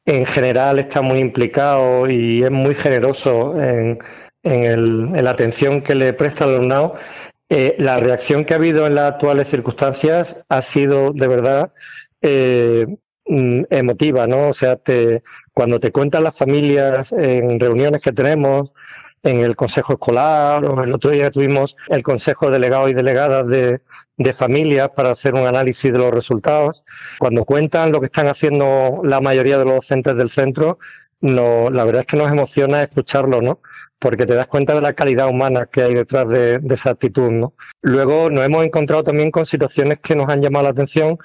[0.09, 3.99] en general está muy implicado y es muy generoso en,
[4.43, 6.95] la atención que le presta al alumnado.
[7.51, 11.73] Eh, la reacción que ha habido en las actuales circunstancias ha sido de verdad
[12.23, 12.87] eh,
[13.27, 14.49] mm, emotiva, ¿no?
[14.49, 18.73] O sea, te, cuando te cuentan las familias en reuniones que tenemos,
[19.23, 23.47] en el consejo escolar, o el otro día tuvimos el consejo de delegados y delegadas
[23.47, 23.83] de,
[24.19, 26.85] de familias para hacer un análisis de los resultados.
[27.19, 30.79] Cuando cuentan lo que están haciendo la mayoría de los docentes del centro,
[31.21, 33.61] no, la verdad es que nos emociona escucharlo, ¿no?
[33.99, 37.31] Porque te das cuenta de la calidad humana que hay detrás de, de esa actitud,
[37.31, 37.55] ¿no?
[37.81, 41.19] Luego nos hemos encontrado también con situaciones que nos han llamado la atención,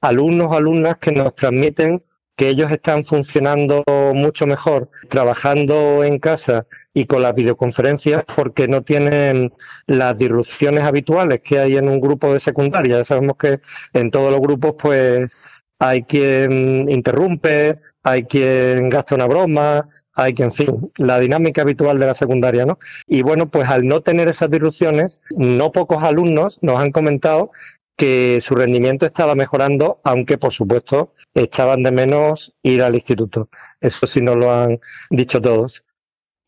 [0.00, 2.02] alumnos o alumnas que nos transmiten
[2.36, 3.84] que ellos están funcionando
[4.14, 9.52] mucho mejor trabajando en casa y con las videoconferencias porque no tienen
[9.86, 12.98] las disrupciones habituales que hay en un grupo de secundaria.
[12.98, 13.60] Ya sabemos que
[13.92, 15.44] en todos los grupos pues
[15.78, 21.98] hay quien interrumpe, hay quien gasta una broma, hay quien, en fin, la dinámica habitual
[21.98, 22.78] de la secundaria, ¿no?
[23.06, 27.52] Y bueno, pues al no tener esas disrupciones, no pocos alumnos nos han comentado
[27.96, 33.50] que su rendimiento estaba mejorando, aunque por supuesto echaban de menos ir al instituto.
[33.80, 34.80] Eso sí nos lo han
[35.10, 35.84] dicho todos.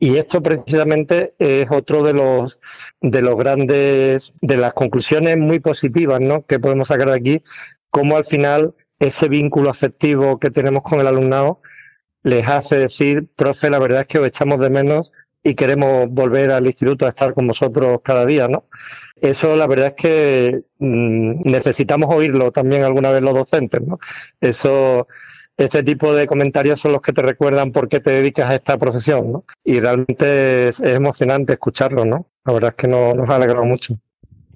[0.03, 2.59] Y esto precisamente es otro de los
[3.01, 6.45] de los grandes, de las conclusiones muy positivas, ¿no?
[6.45, 7.45] Que podemos sacar de aquí,
[7.89, 11.61] cómo al final ese vínculo afectivo que tenemos con el alumnado
[12.25, 15.13] les hace decir, profe, la verdad es que os echamos de menos
[15.45, 18.67] y queremos volver al instituto a estar con vosotros cada día, ¿no?
[19.21, 24.01] Eso la verdad es que mm, necesitamos oírlo también alguna vez los docentes, ¿no?
[24.41, 25.07] Eso
[25.57, 28.79] este tipo de comentarios son los que te recuerdan por qué te dedicas a esta
[28.79, 29.45] profesión, ¿no?
[29.65, 32.27] Y realmente es, emocionante escucharlo, ¿no?
[32.45, 33.99] La verdad es que nos ha alegrado mucho.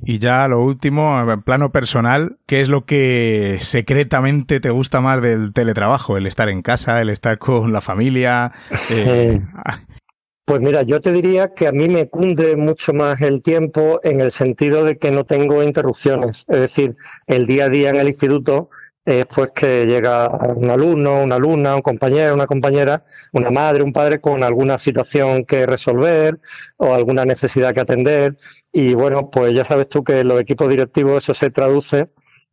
[0.04, 5.22] Y ya lo último, en plano personal, ¿qué es lo que secretamente te gusta más
[5.22, 6.16] del teletrabajo?
[6.16, 8.52] ¿El estar en casa, el estar con la familia?
[8.90, 9.40] Eh,
[10.44, 14.20] pues mira, yo te diría que a mí me cunde mucho más el tiempo en
[14.20, 16.44] el sentido de que no tengo interrupciones.
[16.46, 18.70] Es decir, el día a día en el instituto
[19.06, 23.92] es pues que llega un alumno, una alumna, un compañero, una compañera, una madre, un
[23.92, 26.40] padre con alguna situación que resolver
[26.76, 28.36] o alguna necesidad que atender.
[28.72, 32.10] Y bueno, pues ya sabes tú que en los equipos directivos eso se traduce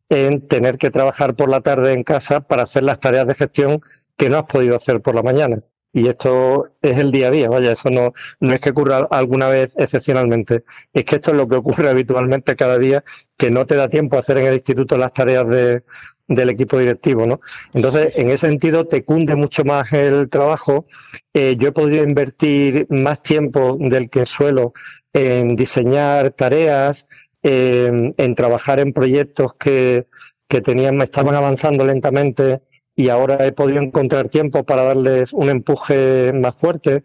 [0.08, 3.80] en tener que trabajar por la tarde en casa para hacer las tareas de gestión
[4.16, 5.60] que no has podido hacer por la mañana.
[5.92, 9.46] Y esto es el día a día, vaya, eso no, no es que ocurra alguna
[9.48, 13.04] vez excepcionalmente, es que esto es lo que ocurre habitualmente cada día,
[13.36, 15.84] que no te da tiempo a hacer en el instituto las tareas de,
[16.28, 17.40] del equipo directivo, ¿no?
[17.72, 20.86] Entonces, en ese sentido, te cunde mucho más el trabajo.
[21.32, 24.72] Eh, yo he podido invertir más tiempo del que suelo
[25.12, 27.06] en diseñar tareas,
[27.46, 30.06] en trabajar en proyectos que,
[30.48, 32.62] que tenían, estaban avanzando lentamente
[32.96, 37.02] y ahora he podido encontrar tiempo para darles un empuje más fuerte.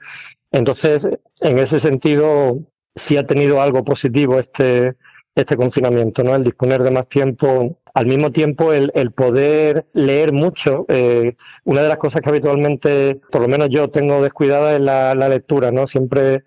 [0.51, 1.07] Entonces,
[1.41, 2.59] en ese sentido,
[2.95, 4.95] sí ha tenido algo positivo este,
[5.35, 6.35] este confinamiento, ¿no?
[6.35, 10.85] El disponer de más tiempo al mismo tiempo el, poder leer mucho.
[10.89, 15.29] Eh, una de las cosas que habitualmente, por lo menos yo tengo descuidada es la,
[15.29, 15.87] lectura, ¿no?
[15.87, 16.43] Siempre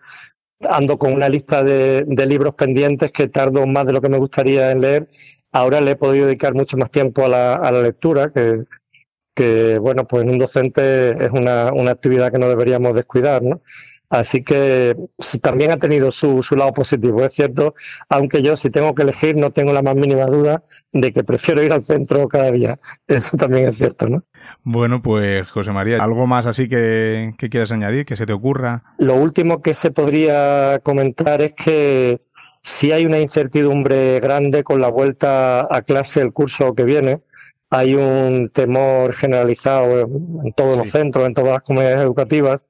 [0.69, 4.71] ando con una lista de, libros pendientes que tardo más de lo que me gustaría
[4.71, 5.09] en leer.
[5.53, 8.65] Ahora le he podido dedicar mucho más tiempo a la, a la lectura, que,
[9.35, 13.61] que, bueno, pues en un docente es una, una actividad que no deberíamos descuidar, ¿no?
[14.13, 14.95] Así que
[15.41, 17.75] también ha tenido su, su, lado positivo, es cierto,
[18.11, 21.63] aunque yo si tengo que elegir no tengo la más mínima duda de que prefiero
[21.63, 22.79] ir al centro cada día.
[23.07, 24.23] Eso también es cierto, ¿no?
[24.65, 28.83] Bueno, pues José María, ¿algo más así que, que quieras añadir, que se te ocurra?
[28.99, 32.21] Lo último que se podría comentar es que
[32.63, 37.23] si hay una incertidumbre grande con la vuelta a clase el curso que viene.
[37.75, 42.69] Hay un temor generalizado en todos los centros, en todas las comunidades educativas,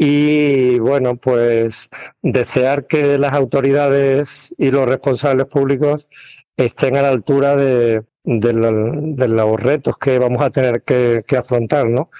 [0.00, 1.90] y bueno, pues
[2.22, 6.08] desear que las autoridades y los responsables públicos
[6.56, 12.10] estén a la altura de, los retos que vamos a tener que, afrontar, ¿no?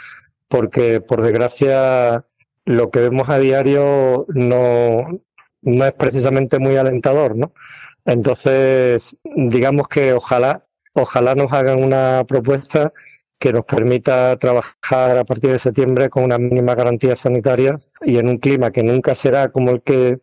[0.49, 2.25] Porque por desgracia
[2.65, 5.21] lo que vemos a diario no,
[5.63, 7.53] no es precisamente muy alentador, ¿no?
[8.05, 12.93] Entonces, digamos que ojalá, ojalá nos hagan una propuesta
[13.39, 18.29] que nos permita trabajar a partir de septiembre con unas mínimas garantías sanitarias y en
[18.29, 20.19] un clima que nunca será como el que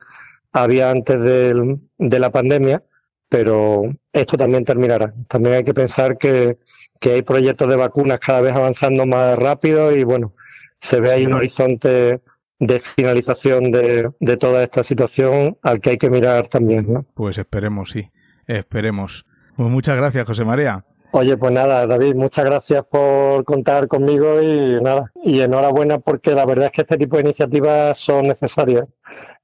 [0.52, 2.84] había antes de la pandemia,
[3.30, 5.14] pero esto también terminará.
[5.28, 6.58] También hay que pensar que,
[7.00, 10.34] que hay proyectos de vacunas cada vez avanzando más rápido y bueno,
[10.80, 12.22] se ve ahí un horizonte
[12.60, 16.92] de finalización de, de, toda esta situación al que hay que mirar también.
[16.92, 17.06] ¿no?
[17.14, 18.10] Pues esperemos, sí,
[18.48, 19.26] esperemos.
[19.58, 20.86] Pues muchas gracias, José María.
[21.18, 26.46] Oye, pues nada, David, muchas gracias por contar conmigo y nada, y enhorabuena porque la
[26.46, 28.98] verdad es que este tipo de iniciativas son necesarias.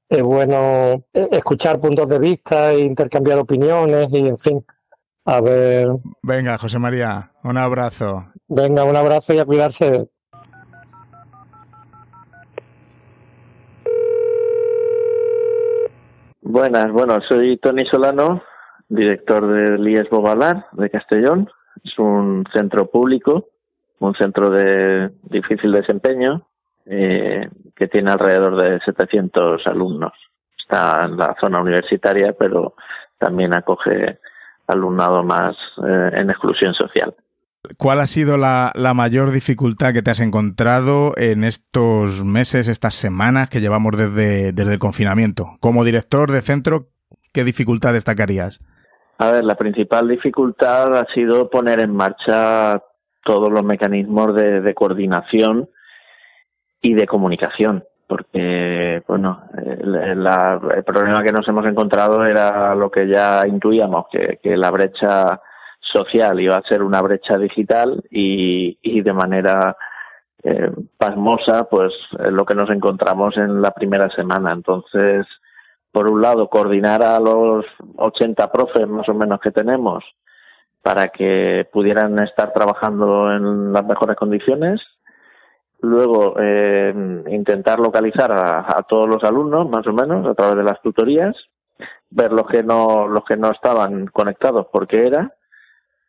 [0.06, 4.66] Es bueno eh, escuchar puntos de vista e intercambiar opiniones y en fin,
[5.24, 5.88] a ver.
[6.22, 8.26] Venga, José María, un abrazo.
[8.48, 10.10] Venga, un abrazo y a cuidarse.
[16.42, 18.42] Buenas, bueno, soy Tony Solano,
[18.90, 21.48] director del IES Bobalar de Castellón.
[21.84, 23.48] Es un centro público,
[23.98, 26.46] un centro de difícil desempeño,
[26.86, 30.12] eh, que tiene alrededor de 700 alumnos.
[30.58, 32.74] Está en la zona universitaria, pero
[33.18, 34.18] también acoge
[34.66, 35.56] alumnado más
[35.86, 37.14] eh, en exclusión social.
[37.78, 42.94] ¿Cuál ha sido la, la, mayor dificultad que te has encontrado en estos meses, estas
[42.94, 45.52] semanas que llevamos desde, desde el confinamiento?
[45.60, 46.88] Como director de centro,
[47.32, 48.60] ¿qué dificultad destacarías?
[49.22, 52.82] A ver, la principal dificultad ha sido poner en marcha
[53.22, 55.70] todos los mecanismos de, coordinación
[56.80, 63.46] y de comunicación, porque, bueno, el, problema que nos hemos encontrado era lo que ya
[63.46, 65.40] intuíamos, que, la brecha
[65.78, 69.76] social iba a ser una brecha digital y, y de manera
[70.42, 74.52] eh, pasmosa, pues lo que nos encontramos en la primera semana.
[74.52, 75.28] Entonces,
[75.92, 77.66] por un lado, coordinar a los
[77.96, 80.02] 80 profes más o menos que tenemos
[80.80, 84.80] para que pudieran estar trabajando en las mejores condiciones.
[85.80, 86.94] Luego, eh,
[87.28, 91.36] intentar localizar a, a, todos los alumnos, más o menos, a través de las tutorías,
[92.10, 95.32] ver los que no, los que no estaban conectados, porque era,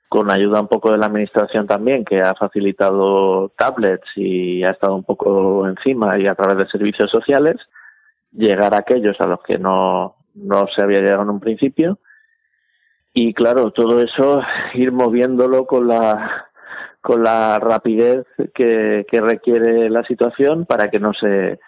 [0.09, 4.95] con ayuda un poco de la administración también, que ha facilitado tablets y ha estado
[4.95, 7.55] un poco encima y a través de servicios sociales,
[8.33, 11.99] llegar a aquellos a los que no, no se había llegado en un principio.
[13.13, 14.41] Y claro, todo eso
[14.73, 16.47] ir moviéndolo con la,
[17.01, 21.59] con la rapidez que, que requiere la situación para que no se,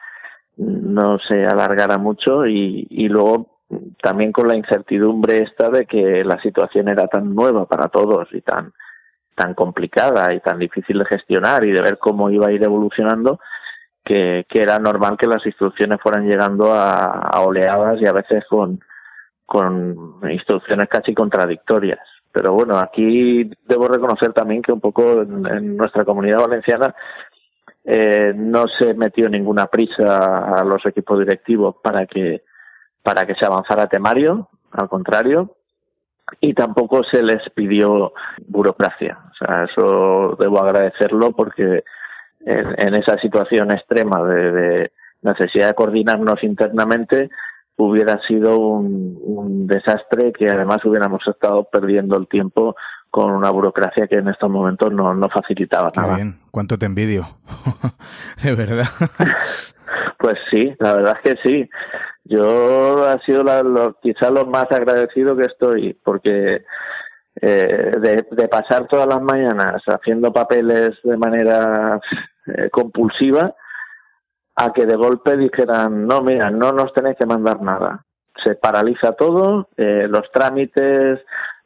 [0.57, 3.59] no se alargara mucho y, y luego
[4.01, 8.41] también con la incertidumbre esta de que la situación era tan nueva para todos y
[8.41, 8.73] tan
[9.35, 13.39] tan complicada y tan difícil de gestionar y de ver cómo iba a ir evolucionando
[14.05, 18.45] que, que era normal que las instrucciones fueran llegando a, a oleadas y a veces
[18.47, 18.79] con,
[19.45, 21.99] con instrucciones casi contradictorias.
[22.31, 26.93] Pero bueno, aquí debo reconocer también que un poco en, nuestra comunidad valenciana
[27.83, 32.43] eh, no se metió ninguna prisa a los equipos directivos para que
[33.01, 35.55] para que se avanzara temario, al contrario,
[36.41, 38.13] y tampoco se les pidió
[38.47, 39.19] burocracia.
[39.29, 41.83] O sea, eso debo agradecerlo porque
[42.45, 44.91] en, en esa situación extrema de, de,
[45.21, 47.29] necesidad de coordinarnos internamente
[47.77, 52.75] hubiera sido un, un desastre que además hubiéramos estado perdiendo el tiempo
[53.09, 56.15] con una burocracia que en estos momentos no, no facilitaba Qué nada.
[56.15, 57.25] bien, cuánto te envidio,
[58.43, 58.85] de verdad.
[60.17, 61.69] Pues sí, la verdad es que sí.
[62.23, 66.63] Yo ha sido la, lo, quizá lo más agradecido que estoy, porque
[67.41, 67.91] eh,
[68.31, 71.99] de, pasar todas las mañanas haciendo papeles de manera
[72.47, 73.53] eh, compulsiva
[74.55, 78.05] a que de golpe dijeran, no, mira, no nos tenéis que mandar nada.
[78.43, 81.19] Se paraliza todo, eh, los trámites,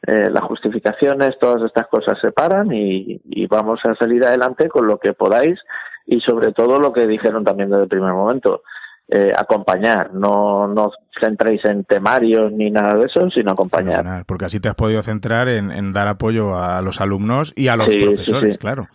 [0.06, 4.86] eh, las justificaciones, todas estas cosas se paran y, y, vamos a salir adelante con
[4.86, 5.60] lo que podáis
[6.06, 8.62] y sobre todo lo que dijeron también desde el primer momento,
[9.10, 14.24] eh, acompañar, no, no centréis en temarios ni nada de eso, sino acompañar.
[14.24, 17.76] Porque así te has podido centrar en, en dar apoyo a los alumnos y a
[17.76, 18.58] los sí, profesores, sí, sí.
[18.58, 18.86] claro.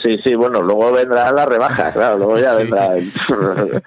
[0.00, 2.62] Sí, sí, bueno, luego vendrá la rebaja, claro, luego ya sí.
[2.62, 2.94] vendrá.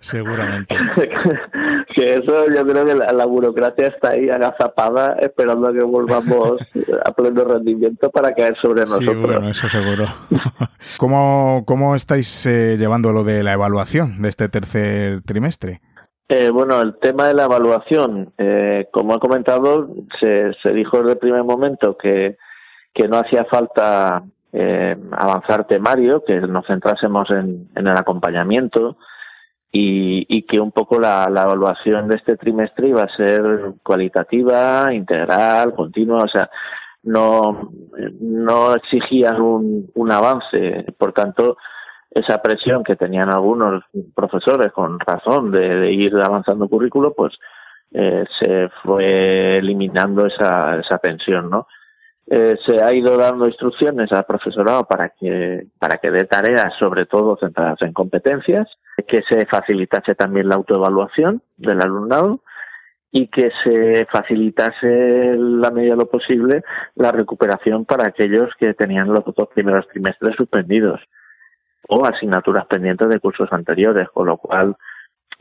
[0.00, 0.76] Seguramente.
[1.96, 6.58] que eso yo creo que la, la, burocracia está ahí agazapada esperando a que volvamos
[7.04, 9.16] a pleno rendimiento para caer sobre nosotros.
[9.16, 10.06] Sí, bueno, eso seguro.
[10.98, 15.80] ¿Cómo, cómo estáis eh, llevando lo de la evaluación de este tercer trimestre?
[16.28, 19.88] Eh, bueno, el tema de la evaluación, eh, como he comentado,
[20.20, 22.36] se, se dijo desde el primer momento que,
[22.94, 24.22] que no hacía falta
[24.52, 28.96] eh, avanzar temario, que nos centrásemos en, en el acompañamiento
[29.70, 33.42] y, y, que un poco la, la, evaluación de este trimestre iba a ser
[33.82, 36.50] cualitativa, integral, continua, o sea,
[37.04, 37.70] no,
[38.20, 40.84] no exigían un, un avance.
[40.98, 41.56] Por tanto,
[42.10, 43.84] esa presión que tenían algunos
[44.14, 47.32] profesores con razón de, ir avanzando currículo, pues
[47.92, 51.66] eh, se fue eliminando esa, esa tensión, ¿no?
[52.34, 57.04] Eh, se ha ido dando instrucciones al profesorado para que para que dé tareas sobre
[57.04, 58.66] todo centradas en competencias,
[59.06, 62.40] que se facilitase también la autoevaluación del alumnado
[63.10, 66.64] y que se facilitase la medida de lo posible
[66.94, 71.02] la recuperación para aquellos que tenían los dos primeros trimestres suspendidos
[71.86, 74.76] o asignaturas pendientes de cursos anteriores, con lo cual,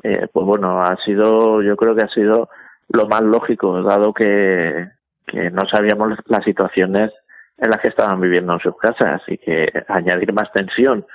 [0.03, 2.49] eh, pues bueno, ha sido, yo creo que ha sido
[2.89, 4.89] lo más lógico, dado que,
[5.27, 7.11] que no sabíamos las situaciones
[7.57, 11.05] en las que estaban viviendo en sus casas y que añadir más tensión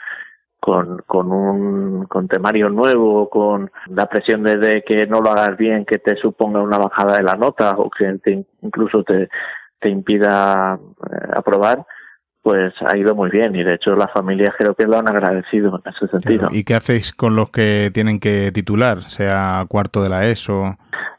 [0.61, 5.85] con, con un con temario nuevo, con la presión de, que no lo hagas bien,
[5.85, 9.29] que te suponga una bajada de la nota o que incluso te,
[9.81, 10.79] te impida
[11.11, 11.85] eh, aprobar,
[12.43, 15.81] pues ha ido muy bien y de hecho las familias creo que lo han agradecido
[15.85, 16.49] en ese sentido.
[16.51, 20.77] ¿Y qué hacéis con los que tienen que titular, sea cuarto de la ESO?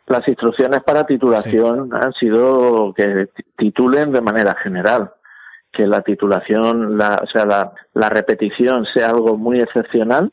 [0.08, 3.28] Las instrucciones para titulación han sido que
[3.58, 5.12] titulen de manera general,
[5.72, 10.32] que la titulación, la, o sea, la, la repetición sea algo muy excepcional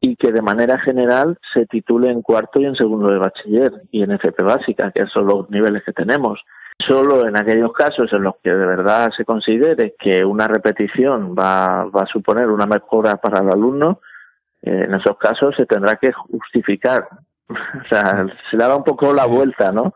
[0.00, 4.02] y que de manera general se titule en cuarto y en segundo de bachiller y
[4.02, 6.40] en FP básica, que son los niveles que tenemos.
[6.88, 11.84] Solo en aquellos casos en los que de verdad se considere que una repetición va,
[11.84, 14.00] va a suponer una mejora para el alumno,
[14.60, 17.06] eh, en esos casos se tendrá que justificar.
[17.48, 19.94] o sea, se le da un poco la vuelta, ¿no?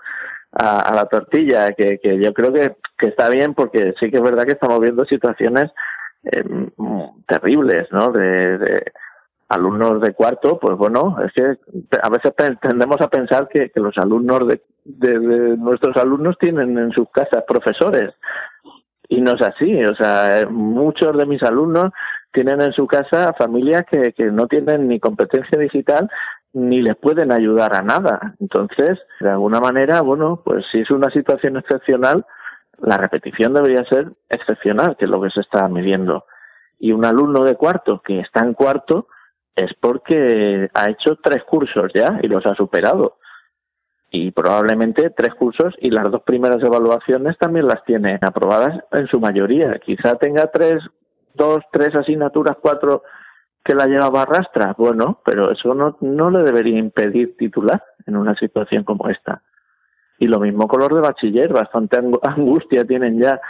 [0.59, 4.23] a, la tortilla, que, que yo creo que, que, está bien porque sí que es
[4.23, 5.67] verdad que estamos viendo situaciones
[6.25, 6.45] eh,
[7.27, 8.11] terribles, ¿no?
[8.11, 8.93] De, de,
[9.49, 11.43] alumnos de cuarto, pues bueno, es que
[12.03, 16.77] a veces tendemos a pensar que, que los alumnos de, de, de, nuestros alumnos tienen
[16.77, 18.13] en sus casas profesores
[19.09, 21.91] y no es así, o sea, muchos de mis alumnos
[22.33, 26.11] tienen en su casa familias que, que no tienen ni competencia digital
[26.57, 28.35] ni les pueden ayudar a nada.
[28.41, 32.25] Entonces, de alguna manera, bueno, pues si es una situación excepcional,
[32.79, 36.25] la repetición debería ser excepcional, que es lo que se está midiendo.
[36.79, 39.07] Y un alumno de cuarto que está en cuarto
[39.55, 43.19] es porque ha hecho tres cursos ya y los ha superado.
[44.11, 49.21] Y probablemente tres cursos y las dos primeras evaluaciones también las tiene aprobadas en su
[49.21, 49.79] mayoría.
[49.85, 50.83] Quizá tenga tres,
[51.35, 53.03] dos, tres asignaturas, cuatro
[53.67, 58.17] que la llevaba a rastra, bueno, pero eso no, no le debería impedir titular en
[58.17, 59.43] una situación como esta.
[60.19, 63.41] Y lo mismo con los de bachiller, bastante angustia tienen ya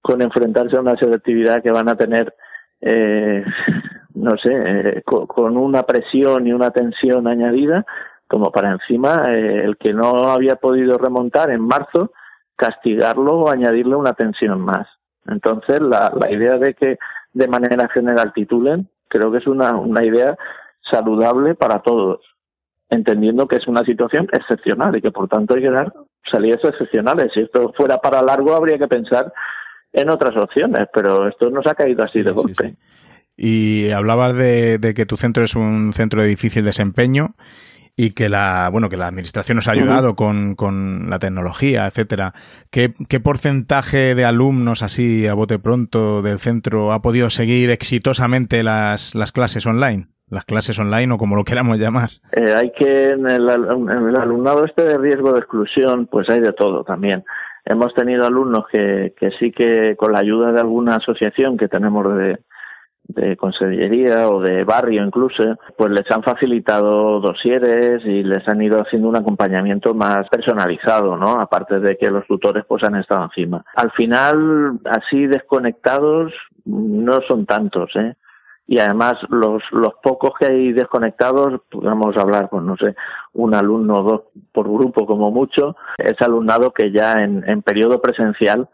[0.00, 2.32] con enfrentarse a una selectividad que van a tener,
[2.80, 3.44] eh,
[4.14, 7.84] no sé, eh, con, una presión y una tensión añadida,
[8.28, 12.12] como para encima eh, el que no había podido remontar en marzo,
[12.54, 14.86] castigarlo o añadirle una tensión más.
[15.26, 16.96] Entonces, la, la idea de que
[17.32, 20.36] de manera general titulen creo que es una, una idea
[20.90, 22.20] saludable para todos,
[22.88, 25.92] entendiendo que es una situación excepcional y que por tanto hay que dar
[26.30, 27.30] salidas excepcionales.
[27.34, 29.32] Si esto fuera para largo habría que pensar
[29.92, 32.76] en otras opciones, pero esto nos ha caído así de golpe.
[33.36, 37.34] Y hablabas de, de, que tu centro es un centro de difícil desempeño
[38.00, 42.32] y que la bueno que la administración nos ha ayudado con, con, la tecnología, etcétera.
[42.70, 48.62] ¿Qué, ¿Qué, porcentaje de alumnos así a bote pronto del centro ha podido seguir exitosamente
[48.62, 50.06] las, las clases online?
[50.30, 52.10] Las clases online o como lo queramos llamar.
[52.30, 56.38] Eh, hay que en el, en el alumnado este de riesgo de exclusión, pues hay
[56.38, 57.24] de todo también.
[57.64, 62.16] Hemos tenido alumnos que, que sí que con la ayuda de alguna asociación que tenemos
[62.16, 62.38] de,
[63.08, 68.80] de consellería o de barrio incluso, pues les han facilitado dosieres y les han ido
[68.80, 71.40] haciendo un acompañamiento más personalizado, ¿no?
[71.40, 73.64] Aparte de que los tutores pues han estado encima.
[73.74, 76.32] Al final, así desconectados
[76.66, 78.14] no son tantos, ¿eh?
[78.66, 82.94] Y además los, los pocos que hay desconectados, podemos hablar con, no sé,
[83.32, 84.20] un alumno o dos
[84.52, 88.68] por grupo como mucho, es alumnado que ya en, en periodo presencial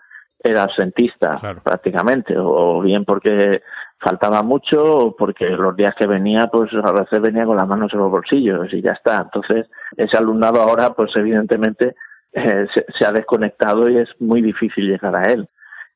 [0.44, 3.62] era absentista prácticamente, o bien porque
[3.98, 8.00] faltaba mucho porque los días que venía, pues a veces venía con las manos en
[8.00, 9.22] los bolsillos y ya está.
[9.22, 9.66] Entonces,
[9.96, 11.94] ese alumnado ahora, pues evidentemente
[12.32, 12.66] eh,
[12.98, 15.48] se, ha desconectado y es muy difícil llegar a él.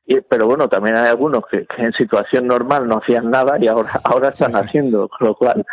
[0.06, 3.90] Y, pero bueno, también hay algunos que, en situación normal no hacían nada y ahora,
[4.04, 5.66] ahora están haciendo, con lo cual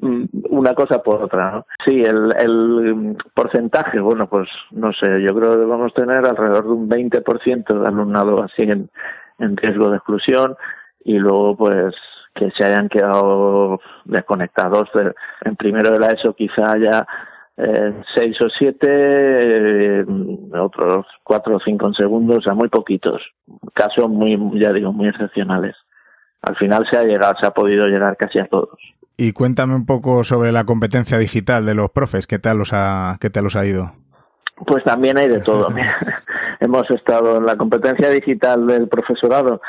[0.00, 1.66] mm, una cosa por otra, ¿no?
[1.86, 6.64] Sí, el, el porcentaje, bueno, pues no sé, yo creo que vamos a tener alrededor
[6.64, 8.90] de un 20% de alumnado así en,
[9.38, 10.56] en riesgo de exclusión,
[11.04, 11.94] y luego pues
[12.34, 14.88] que se hayan quedado desconectados
[15.44, 17.06] en primero de la ESO quizá haya
[17.56, 20.04] eh, seis o siete, eh,
[20.58, 23.20] otros cuatro o cinco en segundos, o sea, muy poquitos.
[23.74, 25.76] Casos muy, ya digo, muy excepcionales.
[26.40, 28.78] Al final se ha llegado, se ha podido llegar casi a todos.
[29.16, 33.18] Y cuéntame un poco sobre la competencia digital de los profes, ¿qué tal los ha,
[33.20, 33.92] qué tal los ha ido?
[34.66, 35.68] Pues también hay de todo.
[36.60, 39.60] Hemos estado en la competencia digital del profesorado,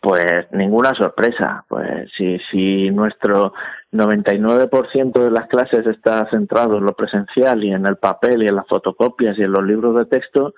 [0.00, 1.64] pues ninguna sorpresa.
[1.68, 3.52] Pues si, si nuestro
[3.92, 8.56] 99% de las clases está centrado en lo presencial y en el papel y en
[8.56, 10.54] las fotocopias y en los libros de texto,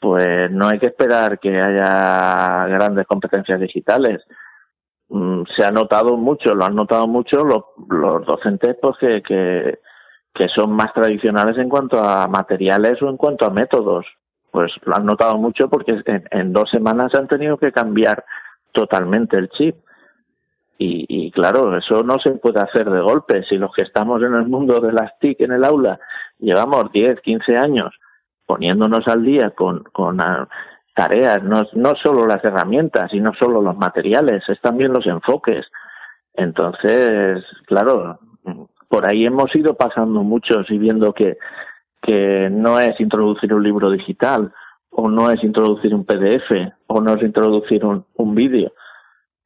[0.00, 4.22] pues no hay que esperar que haya grandes competencias digitales.
[5.08, 9.78] Mm, se ha notado mucho, lo han notado mucho los, los docentes pues que, que,
[10.34, 14.06] que son más tradicionales en cuanto a materiales o en cuanto a métodos.
[14.52, 18.24] Pues lo han notado mucho porque en, dos semanas han tenido que cambiar
[18.72, 19.76] totalmente el chip
[20.84, 23.44] y, claro, eso no se puede hacer de golpe.
[23.48, 25.98] Si los que estamos en el mundo de las TIC en el aula
[26.38, 27.94] llevamos 10, 15 años
[28.46, 30.48] poniéndonos al día con, con ah,
[30.94, 35.64] tareas, no, no solo las herramientas y no solo los materiales, es también los enfoques.
[36.34, 38.18] Entonces, claro,
[38.88, 41.38] por ahí hemos ido pasando muchos y viendo que,
[42.02, 44.52] que no es introducir un libro digital,
[44.90, 46.50] o no es introducir un PDF,
[46.86, 48.72] o no es introducir un, un vídeo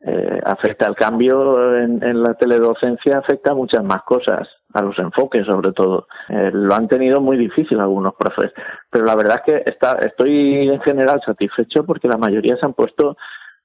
[0.08, 5.44] eh, afecta al cambio en, la teledocencia, afecta a muchas más cosas, a los enfoques
[5.46, 6.06] sobre todo.
[6.28, 8.52] Eh, lo han tenido muy difícil algunos profes,
[8.88, 12.74] pero la verdad es que está, estoy en general satisfecho porque la mayoría se han
[12.74, 13.16] puesto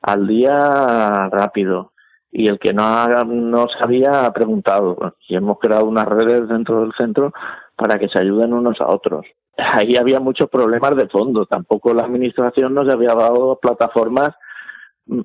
[0.02, 1.92] al día rápido
[2.32, 6.82] y el que no, ha, no sabía ha preguntado y hemos creado unas redes dentro
[6.82, 7.34] del centro
[7.82, 9.26] para que se ayuden unos a otros.
[9.58, 14.30] Ahí había muchos problemas de fondo, tampoco la administración nos había dado plataformas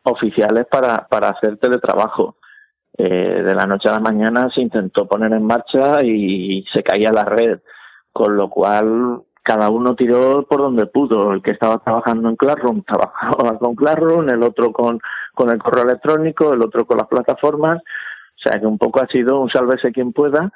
[0.05, 2.39] oficiales para, para hacer teletrabajo.
[2.97, 7.13] Eh, de la noche a la mañana se intentó poner en marcha y se caía
[7.13, 7.61] la red,
[8.11, 11.35] con lo cual cada uno tiró por donde pudo.
[11.35, 14.99] El que estaba trabajando en Classroom trabajaba con Classroom, el otro con,
[15.35, 17.83] con el correo electrónico, el otro con las plataformas.
[17.83, 20.51] O sea que un poco ha sido un sálvese quien pueda,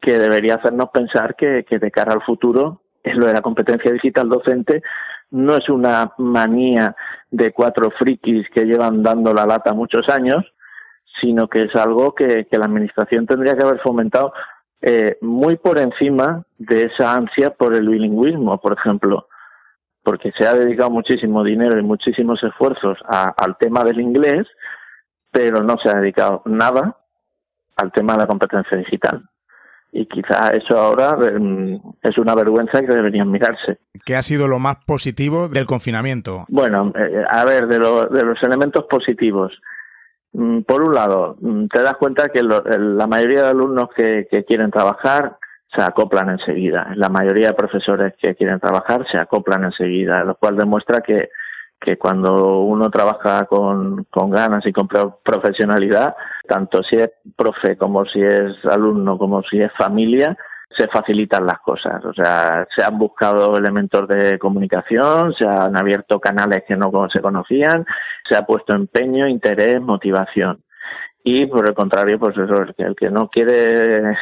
[0.00, 3.92] que debería hacernos pensar que, que de cara al futuro, es lo de la competencia
[3.92, 4.82] digital docente,
[5.30, 6.94] no es una manía
[7.30, 10.44] de cuatro frikis que llevan dando la lata muchos años,
[11.20, 14.32] sino que es algo que, la Administración tendría que haber fomentado
[14.82, 19.28] eh, muy por encima de esa ansia por el bilingüismo, por ejemplo,
[20.02, 24.46] porque se ha dedicado muchísimo dinero y muchísimos esfuerzos al tema del inglés,
[25.30, 26.96] pero no se ha dedicado nada
[27.76, 29.29] al tema de la competencia digital
[29.92, 33.78] y quizá eso ahora mm, es una vergüenza que deberían mirarse.
[34.04, 36.44] ¿Qué ha sido lo más positivo del confinamiento?
[36.48, 39.52] Bueno, eh, a ver, de, de los elementos positivos.
[40.32, 44.44] Mm, por un lado, mm, te das cuenta que la mayoría de alumnos que, que
[44.44, 45.38] quieren trabajar
[45.74, 46.92] se acoplan enseguida.
[46.96, 51.30] La mayoría de profesores que quieren trabajar se acoplan enseguida, lo cual demuestra que
[51.80, 56.14] que cuando uno trabaja con, con ganas y con profesionalidad,
[56.46, 60.36] tanto si es profe como si es alumno como si es familia,
[60.76, 62.04] se facilitan las cosas.
[62.04, 67.20] O sea, se han buscado elementos de comunicación, se han abierto canales que no se
[67.20, 67.84] conocían,
[68.28, 70.62] se ha puesto empeño, interés, motivación.
[71.24, 74.16] Y por el contrario, pues eso, que, el que no quiere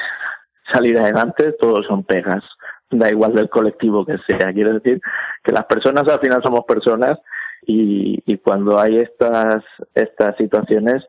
[0.72, 2.42] salir adelante, todos son pegas.
[2.90, 4.52] Da igual del colectivo que sea.
[4.52, 5.00] Quiero decir
[5.44, 7.18] que las personas al final somos personas
[7.66, 9.62] y, y cuando hay estas,
[9.94, 11.04] estas situaciones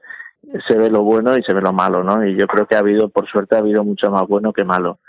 [0.68, 2.26] se ve lo bueno y se ve lo malo, ¿no?
[2.26, 5.00] Y yo creo que ha habido, por suerte, ha habido mucho más bueno que malo.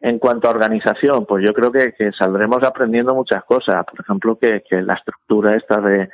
[0.00, 3.84] En cuanto a organización, pues yo creo que, que saldremos aprendiendo muchas cosas.
[3.84, 6.10] Por ejemplo, que, que la estructura esta de,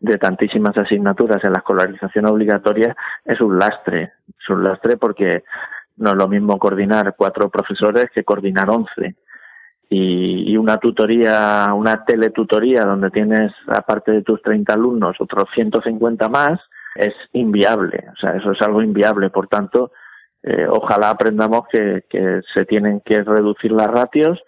[0.00, 4.12] de tantísimas asignaturas en la escolarización obligatoria es un lastre.
[4.28, 5.44] Es un lastre porque
[5.96, 9.14] no es lo mismo coordinar cuatro profesores que coordinar once
[9.92, 16.60] y, una tutoría, una teletutoría donde tienes, aparte de tus 30 alumnos, otros 150 más,
[16.94, 18.04] es inviable.
[18.12, 19.30] O sea, eso es algo inviable.
[19.30, 19.90] Por tanto,
[20.44, 24.38] eh, ojalá aprendamos que, que se tienen que reducir las ratios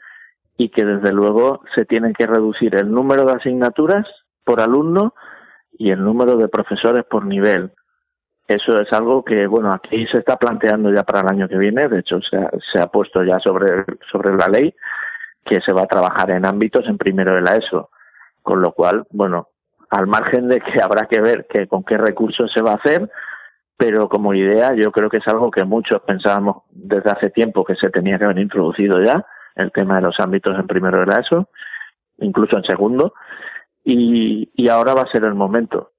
[0.56, 4.06] y que desde luego se tienen que reducir el número de asignaturas
[4.44, 5.14] por alumno
[5.72, 7.72] y el número de profesores por nivel.
[8.46, 11.88] Eso es algo que, bueno, aquí se está planteando ya para el año que viene,
[11.88, 14.74] de hecho se ha, se ha puesto ya sobre, sobre la ley,
[15.44, 17.90] que se va a trabajar en ámbitos en primero de la ESO.
[18.42, 19.48] Con lo cual, bueno,
[19.90, 23.10] al margen de que habrá que ver que con qué recursos se va a hacer,
[23.76, 27.74] pero como idea yo creo que es algo que muchos pensábamos desde hace tiempo que
[27.76, 29.24] se tenía que haber introducido ya,
[29.56, 31.48] el tema de los ámbitos en primero de la ESO,
[32.18, 33.14] incluso en segundo,
[33.84, 35.90] y, y ahora va a ser el momento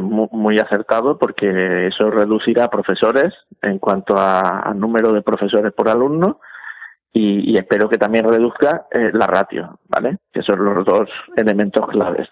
[0.00, 6.40] muy acertado porque eso reducirá profesores en cuanto a, a número de profesores por alumno
[7.12, 10.18] y, espero que también reduzca eh, la ratio, ¿vale?
[10.32, 12.28] Que son los dos elementos claves.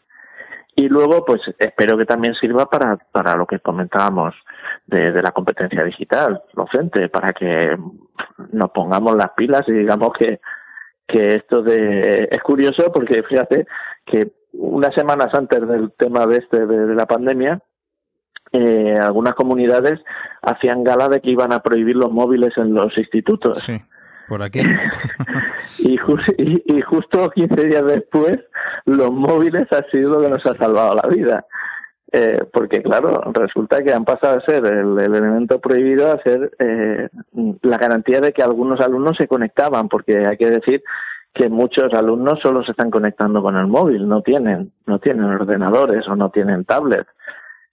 [0.74, 4.34] Y luego, pues espero que también sirva para, para lo que comentábamos
[4.86, 7.76] de, de la competencia digital docente, para que
[8.52, 10.40] nos pongamos las pilas y digamos que,
[11.06, 13.66] que esto de es curioso porque fíjate
[14.06, 17.60] que unas semanas antes del tema de este de, la pandemia
[18.52, 20.00] eh, algunas comunidades
[20.42, 23.58] hacían gala de que iban a prohibir los móviles en los institutos.
[23.58, 23.80] Sí,
[24.30, 24.60] por aquí.
[25.80, 28.38] y, justo 15 días después,
[28.84, 31.44] los móviles ha sido lo que nos ha salvado la vida.
[32.12, 37.08] Eh, porque claro, resulta que han pasado a ser el, elemento prohibido a ser eh,
[37.62, 40.82] la garantía de que algunos alumnos se conectaban, porque hay que decir
[41.34, 46.06] que muchos alumnos solo se están conectando con el móvil, no tienen, no tienen ordenadores
[46.08, 47.08] o no tienen tablets.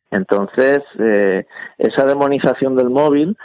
[0.09, 1.45] Entonces, eh,
[1.77, 3.37] esa demonización del móvil,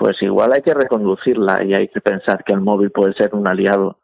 [0.00, 3.46] pues igual hay que reconducirla y hay que pensar que el móvil puede ser un
[3.46, 3.98] aliado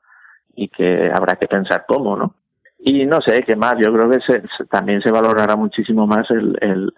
[0.55, 2.34] y que habrá que pensar cómo, ¿no?
[2.78, 3.76] Y no sé, ¿qué más?
[3.78, 4.18] Yo creo que
[4.70, 6.92] también se valorará muchísimo más el, el,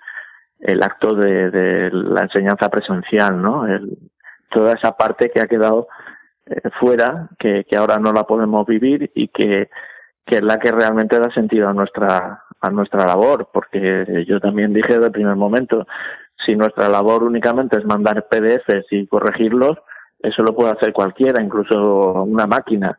[0.59, 3.69] el acto de, de, la enseñanza presencial, ¿no?
[3.69, 3.97] El,
[4.51, 5.87] toda esa parte que ha quedado
[6.47, 9.71] eh, fuera, que, que ahora no la podemos vivir y que,
[10.27, 14.73] que es la que realmente da sentido a nuestra, a nuestra labor, porque yo también
[14.73, 15.87] dije desde el primer momento,
[16.45, 19.79] si nuestra labor únicamente es mandar PDFs y corregirlos,
[20.21, 22.99] eso lo puede hacer cualquiera, incluso una máquina.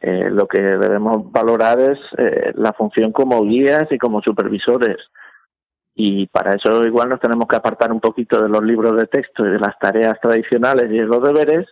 [0.00, 4.96] Eh, lo que debemos valorar es eh, la función como guías y como supervisores.
[5.94, 9.44] Y para eso igual nos tenemos que apartar un poquito de los libros de texto
[9.44, 11.66] y de las tareas tradicionales y de los deberes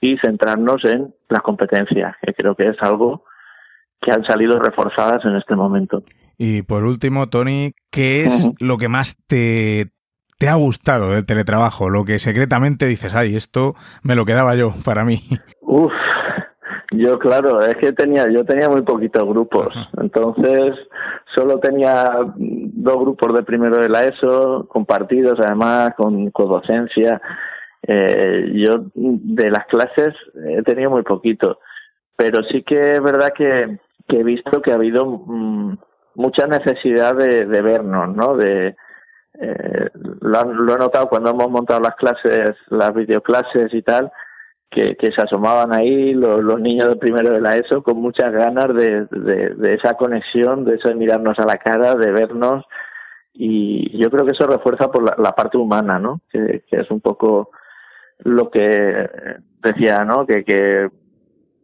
[0.00, 3.24] y centrarnos en las competencias, que creo que es algo
[4.00, 6.04] que han salido reforzadas en este momento.
[6.36, 9.90] Y por último, Tony, ¿qué es lo que más te,
[10.38, 11.90] te ha gustado del teletrabajo?
[11.90, 15.20] Lo que secretamente dices, ay, esto me lo quedaba yo para mí.
[15.60, 15.92] Uf,
[16.92, 20.72] yo claro, es que tenía, yo tenía muy poquitos grupos, entonces
[21.34, 27.20] solo tenía dos grupos de primero de la ESO, compartidos además con, con docencia.
[27.86, 30.14] Eh, yo de las clases
[30.46, 31.58] he tenido muy poquito,
[32.16, 33.78] pero sí que es verdad que,
[34.08, 35.78] que he visto que ha habido mm,
[36.16, 38.36] mucha necesidad de, de, vernos, ¿no?
[38.36, 38.76] De,
[39.40, 44.10] eh, lo, lo, he notado cuando hemos montado las clases, las videoclases y tal,
[44.70, 49.06] que, se asomaban ahí los, niños de primero de la ESO con muchas ganas de,
[49.10, 52.64] de, de esa conexión, de eso de mirarnos a la cara, de vernos
[53.40, 56.20] y yo creo que eso refuerza por la, parte humana, ¿no?
[56.28, 57.50] Que, que, es un poco
[58.18, 59.08] lo que
[59.62, 60.26] decía, ¿no?
[60.26, 60.88] Que, que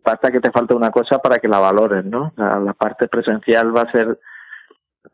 [0.04, 2.32] basta que te falte una cosa para que la valores, ¿no?
[2.36, 4.20] La, parte presencial va a ser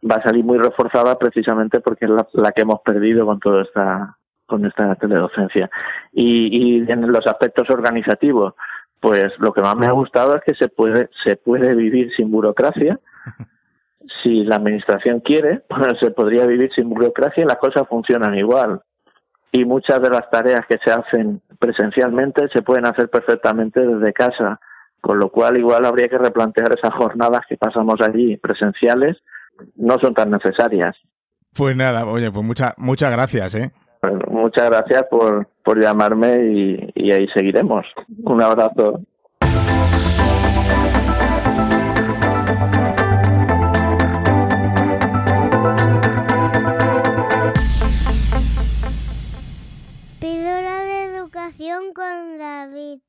[0.09, 3.63] va a salir muy reforzada precisamente porque es la, la que hemos perdido con toda
[3.63, 4.17] esta
[4.47, 5.71] con esta teledocencia.
[6.13, 8.55] Y, y en los aspectos organizativos
[9.01, 12.31] pues lo que más me ha gustado es que se puede se puede vivir sin
[12.31, 12.99] burocracia.
[14.25, 18.81] Si la administración quiere pues se podría vivir sin burocracia y las cosas funcionan igual.
[19.53, 24.59] Y muchas de las tareas que se hacen presencialmente se pueden hacer perfectamente desde casa
[25.01, 29.19] con lo cual igual habría que replantear esas jornadas que pasamos allí presenciales
[29.77, 30.97] no son tan necesarias.
[31.55, 33.73] Pues nada, oye, pues muchas muchas gracias, ¿eh?
[34.03, 37.85] Bueno, muchas gracias por, por llamarme y, y ahí seguiremos.
[38.25, 39.01] Un abrazo.
[50.21, 53.01] Píldora de educación con David.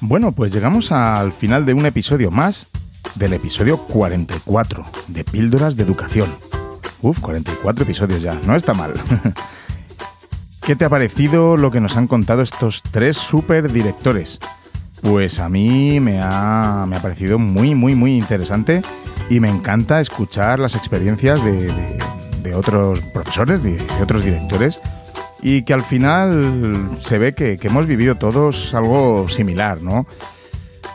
[0.00, 2.68] Bueno, pues llegamos al final de un episodio más,
[3.14, 6.28] del episodio 44 de Píldoras de Educación.
[7.00, 8.92] Uf, 44 episodios ya, no está mal.
[10.60, 14.40] ¿Qué te ha parecido lo que nos han contado estos tres super directores?
[15.02, 18.82] Pues a mí me ha, me ha parecido muy, muy, muy interesante
[19.28, 24.80] y me encanta escuchar las experiencias de, otros profesores, de otros directores
[25.44, 30.06] y que al final se ve que, hemos vivido todos algo similar, ¿no?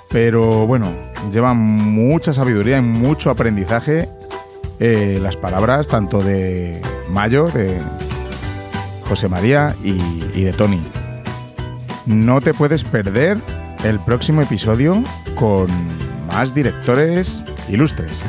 [0.10, 0.92] Pero bueno,
[1.32, 4.10] llevan mucha sabiduría y mucho aprendizaje
[4.80, 6.82] eh, las palabras tanto de
[7.12, 7.78] Mayo, de
[9.08, 10.00] José María y,
[10.34, 10.82] y de Tony.
[12.08, 13.38] No te puedes perder
[13.84, 15.04] el próximo episodio
[15.36, 15.68] con
[16.34, 18.24] más directores ilustres.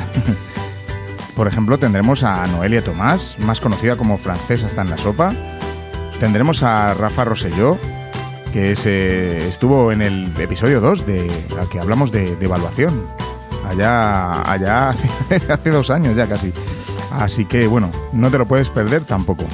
[1.35, 5.33] Por ejemplo, tendremos a Noelia Tomás, más conocida como Francesa está en la sopa,
[6.21, 7.79] tendremos a Rafa Rosselló,
[8.53, 13.07] que eh, estuvo en el episodio 2 de la que hablamos de, evaluación.
[13.67, 16.53] Allá, allá hace, hace dos años ya casi.
[17.11, 19.45] Así que bueno, no te lo puedes perder tampoco.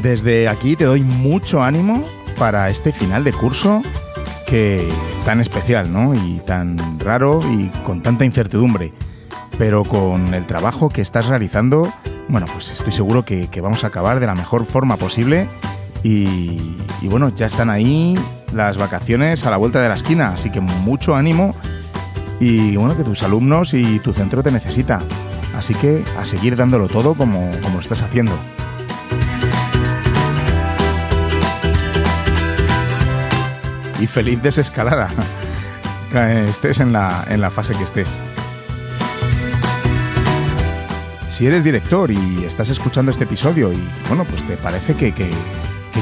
[0.00, 2.06] Desde aquí te doy mucho ánimo
[2.38, 3.82] para este final de curso
[4.46, 4.88] que
[5.24, 6.14] tan especial, ¿no?
[6.14, 8.92] Y tan raro y con tanta incertidumbre.
[9.58, 11.90] Pero con el trabajo que estás realizando,
[12.28, 15.48] bueno, pues estoy seguro que, vamos a acabar de la mejor forma posible.
[16.02, 18.18] Y, bueno, ya están ahí
[18.52, 21.54] las vacaciones a la vuelta de la esquina, así que mucho ánimo
[22.38, 25.00] y bueno, que tus alumnos y tu centro te necesita.
[25.56, 28.32] Así que a seguir dándolo todo como, como lo estás haciendo.
[34.00, 35.08] Y feliz desescalada.
[36.48, 38.20] Estés en la, en la fase que estés.
[41.36, 43.76] Si eres director y estás escuchando este episodio y
[44.08, 45.28] bueno, pues te parece que, que,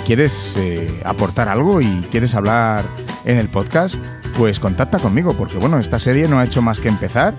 [0.06, 2.84] quieres eh, aportar algo y quieres hablar
[3.24, 3.96] en el podcast,
[4.38, 7.34] pues contacta conmigo, porque bueno, esta serie no ha hecho más que empezar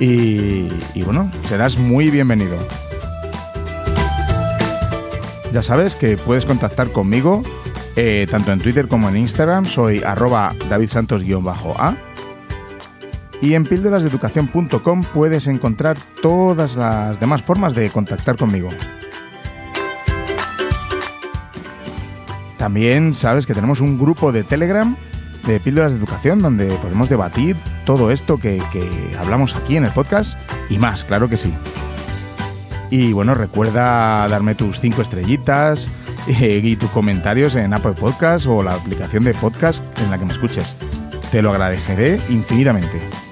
[0.00, 0.68] y,
[1.04, 2.58] bueno, serás muy bienvenido.
[5.52, 7.44] Ya sabes que puedes contactar conmigo
[7.94, 12.07] eh, tanto en Twitter como en Instagram, soy arroba davidsantos-a.
[13.40, 18.68] Y en píldorasdeeducación.com puedes encontrar todas las demás formas de contactar conmigo.
[22.58, 24.96] También sabes que tenemos un grupo de Telegram
[25.46, 28.60] de Píldoras de Educación donde podemos debatir todo esto que,
[29.18, 31.54] hablamos aquí en el podcast y más, claro que sí.
[32.90, 35.90] Y bueno, recuerda darme tus cinco estrellitas
[36.26, 40.24] eh, y tus comentarios en Apple Podcast o la aplicación de podcast en la que
[40.24, 40.76] me escuches.
[41.30, 43.27] Te lo agradeceré infinitamente.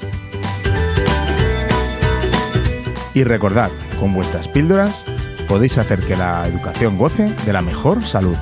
[3.16, 5.06] Y recordad, con vuestras píldoras
[5.48, 8.36] podéis hacer que la educación goce de la mejor salud.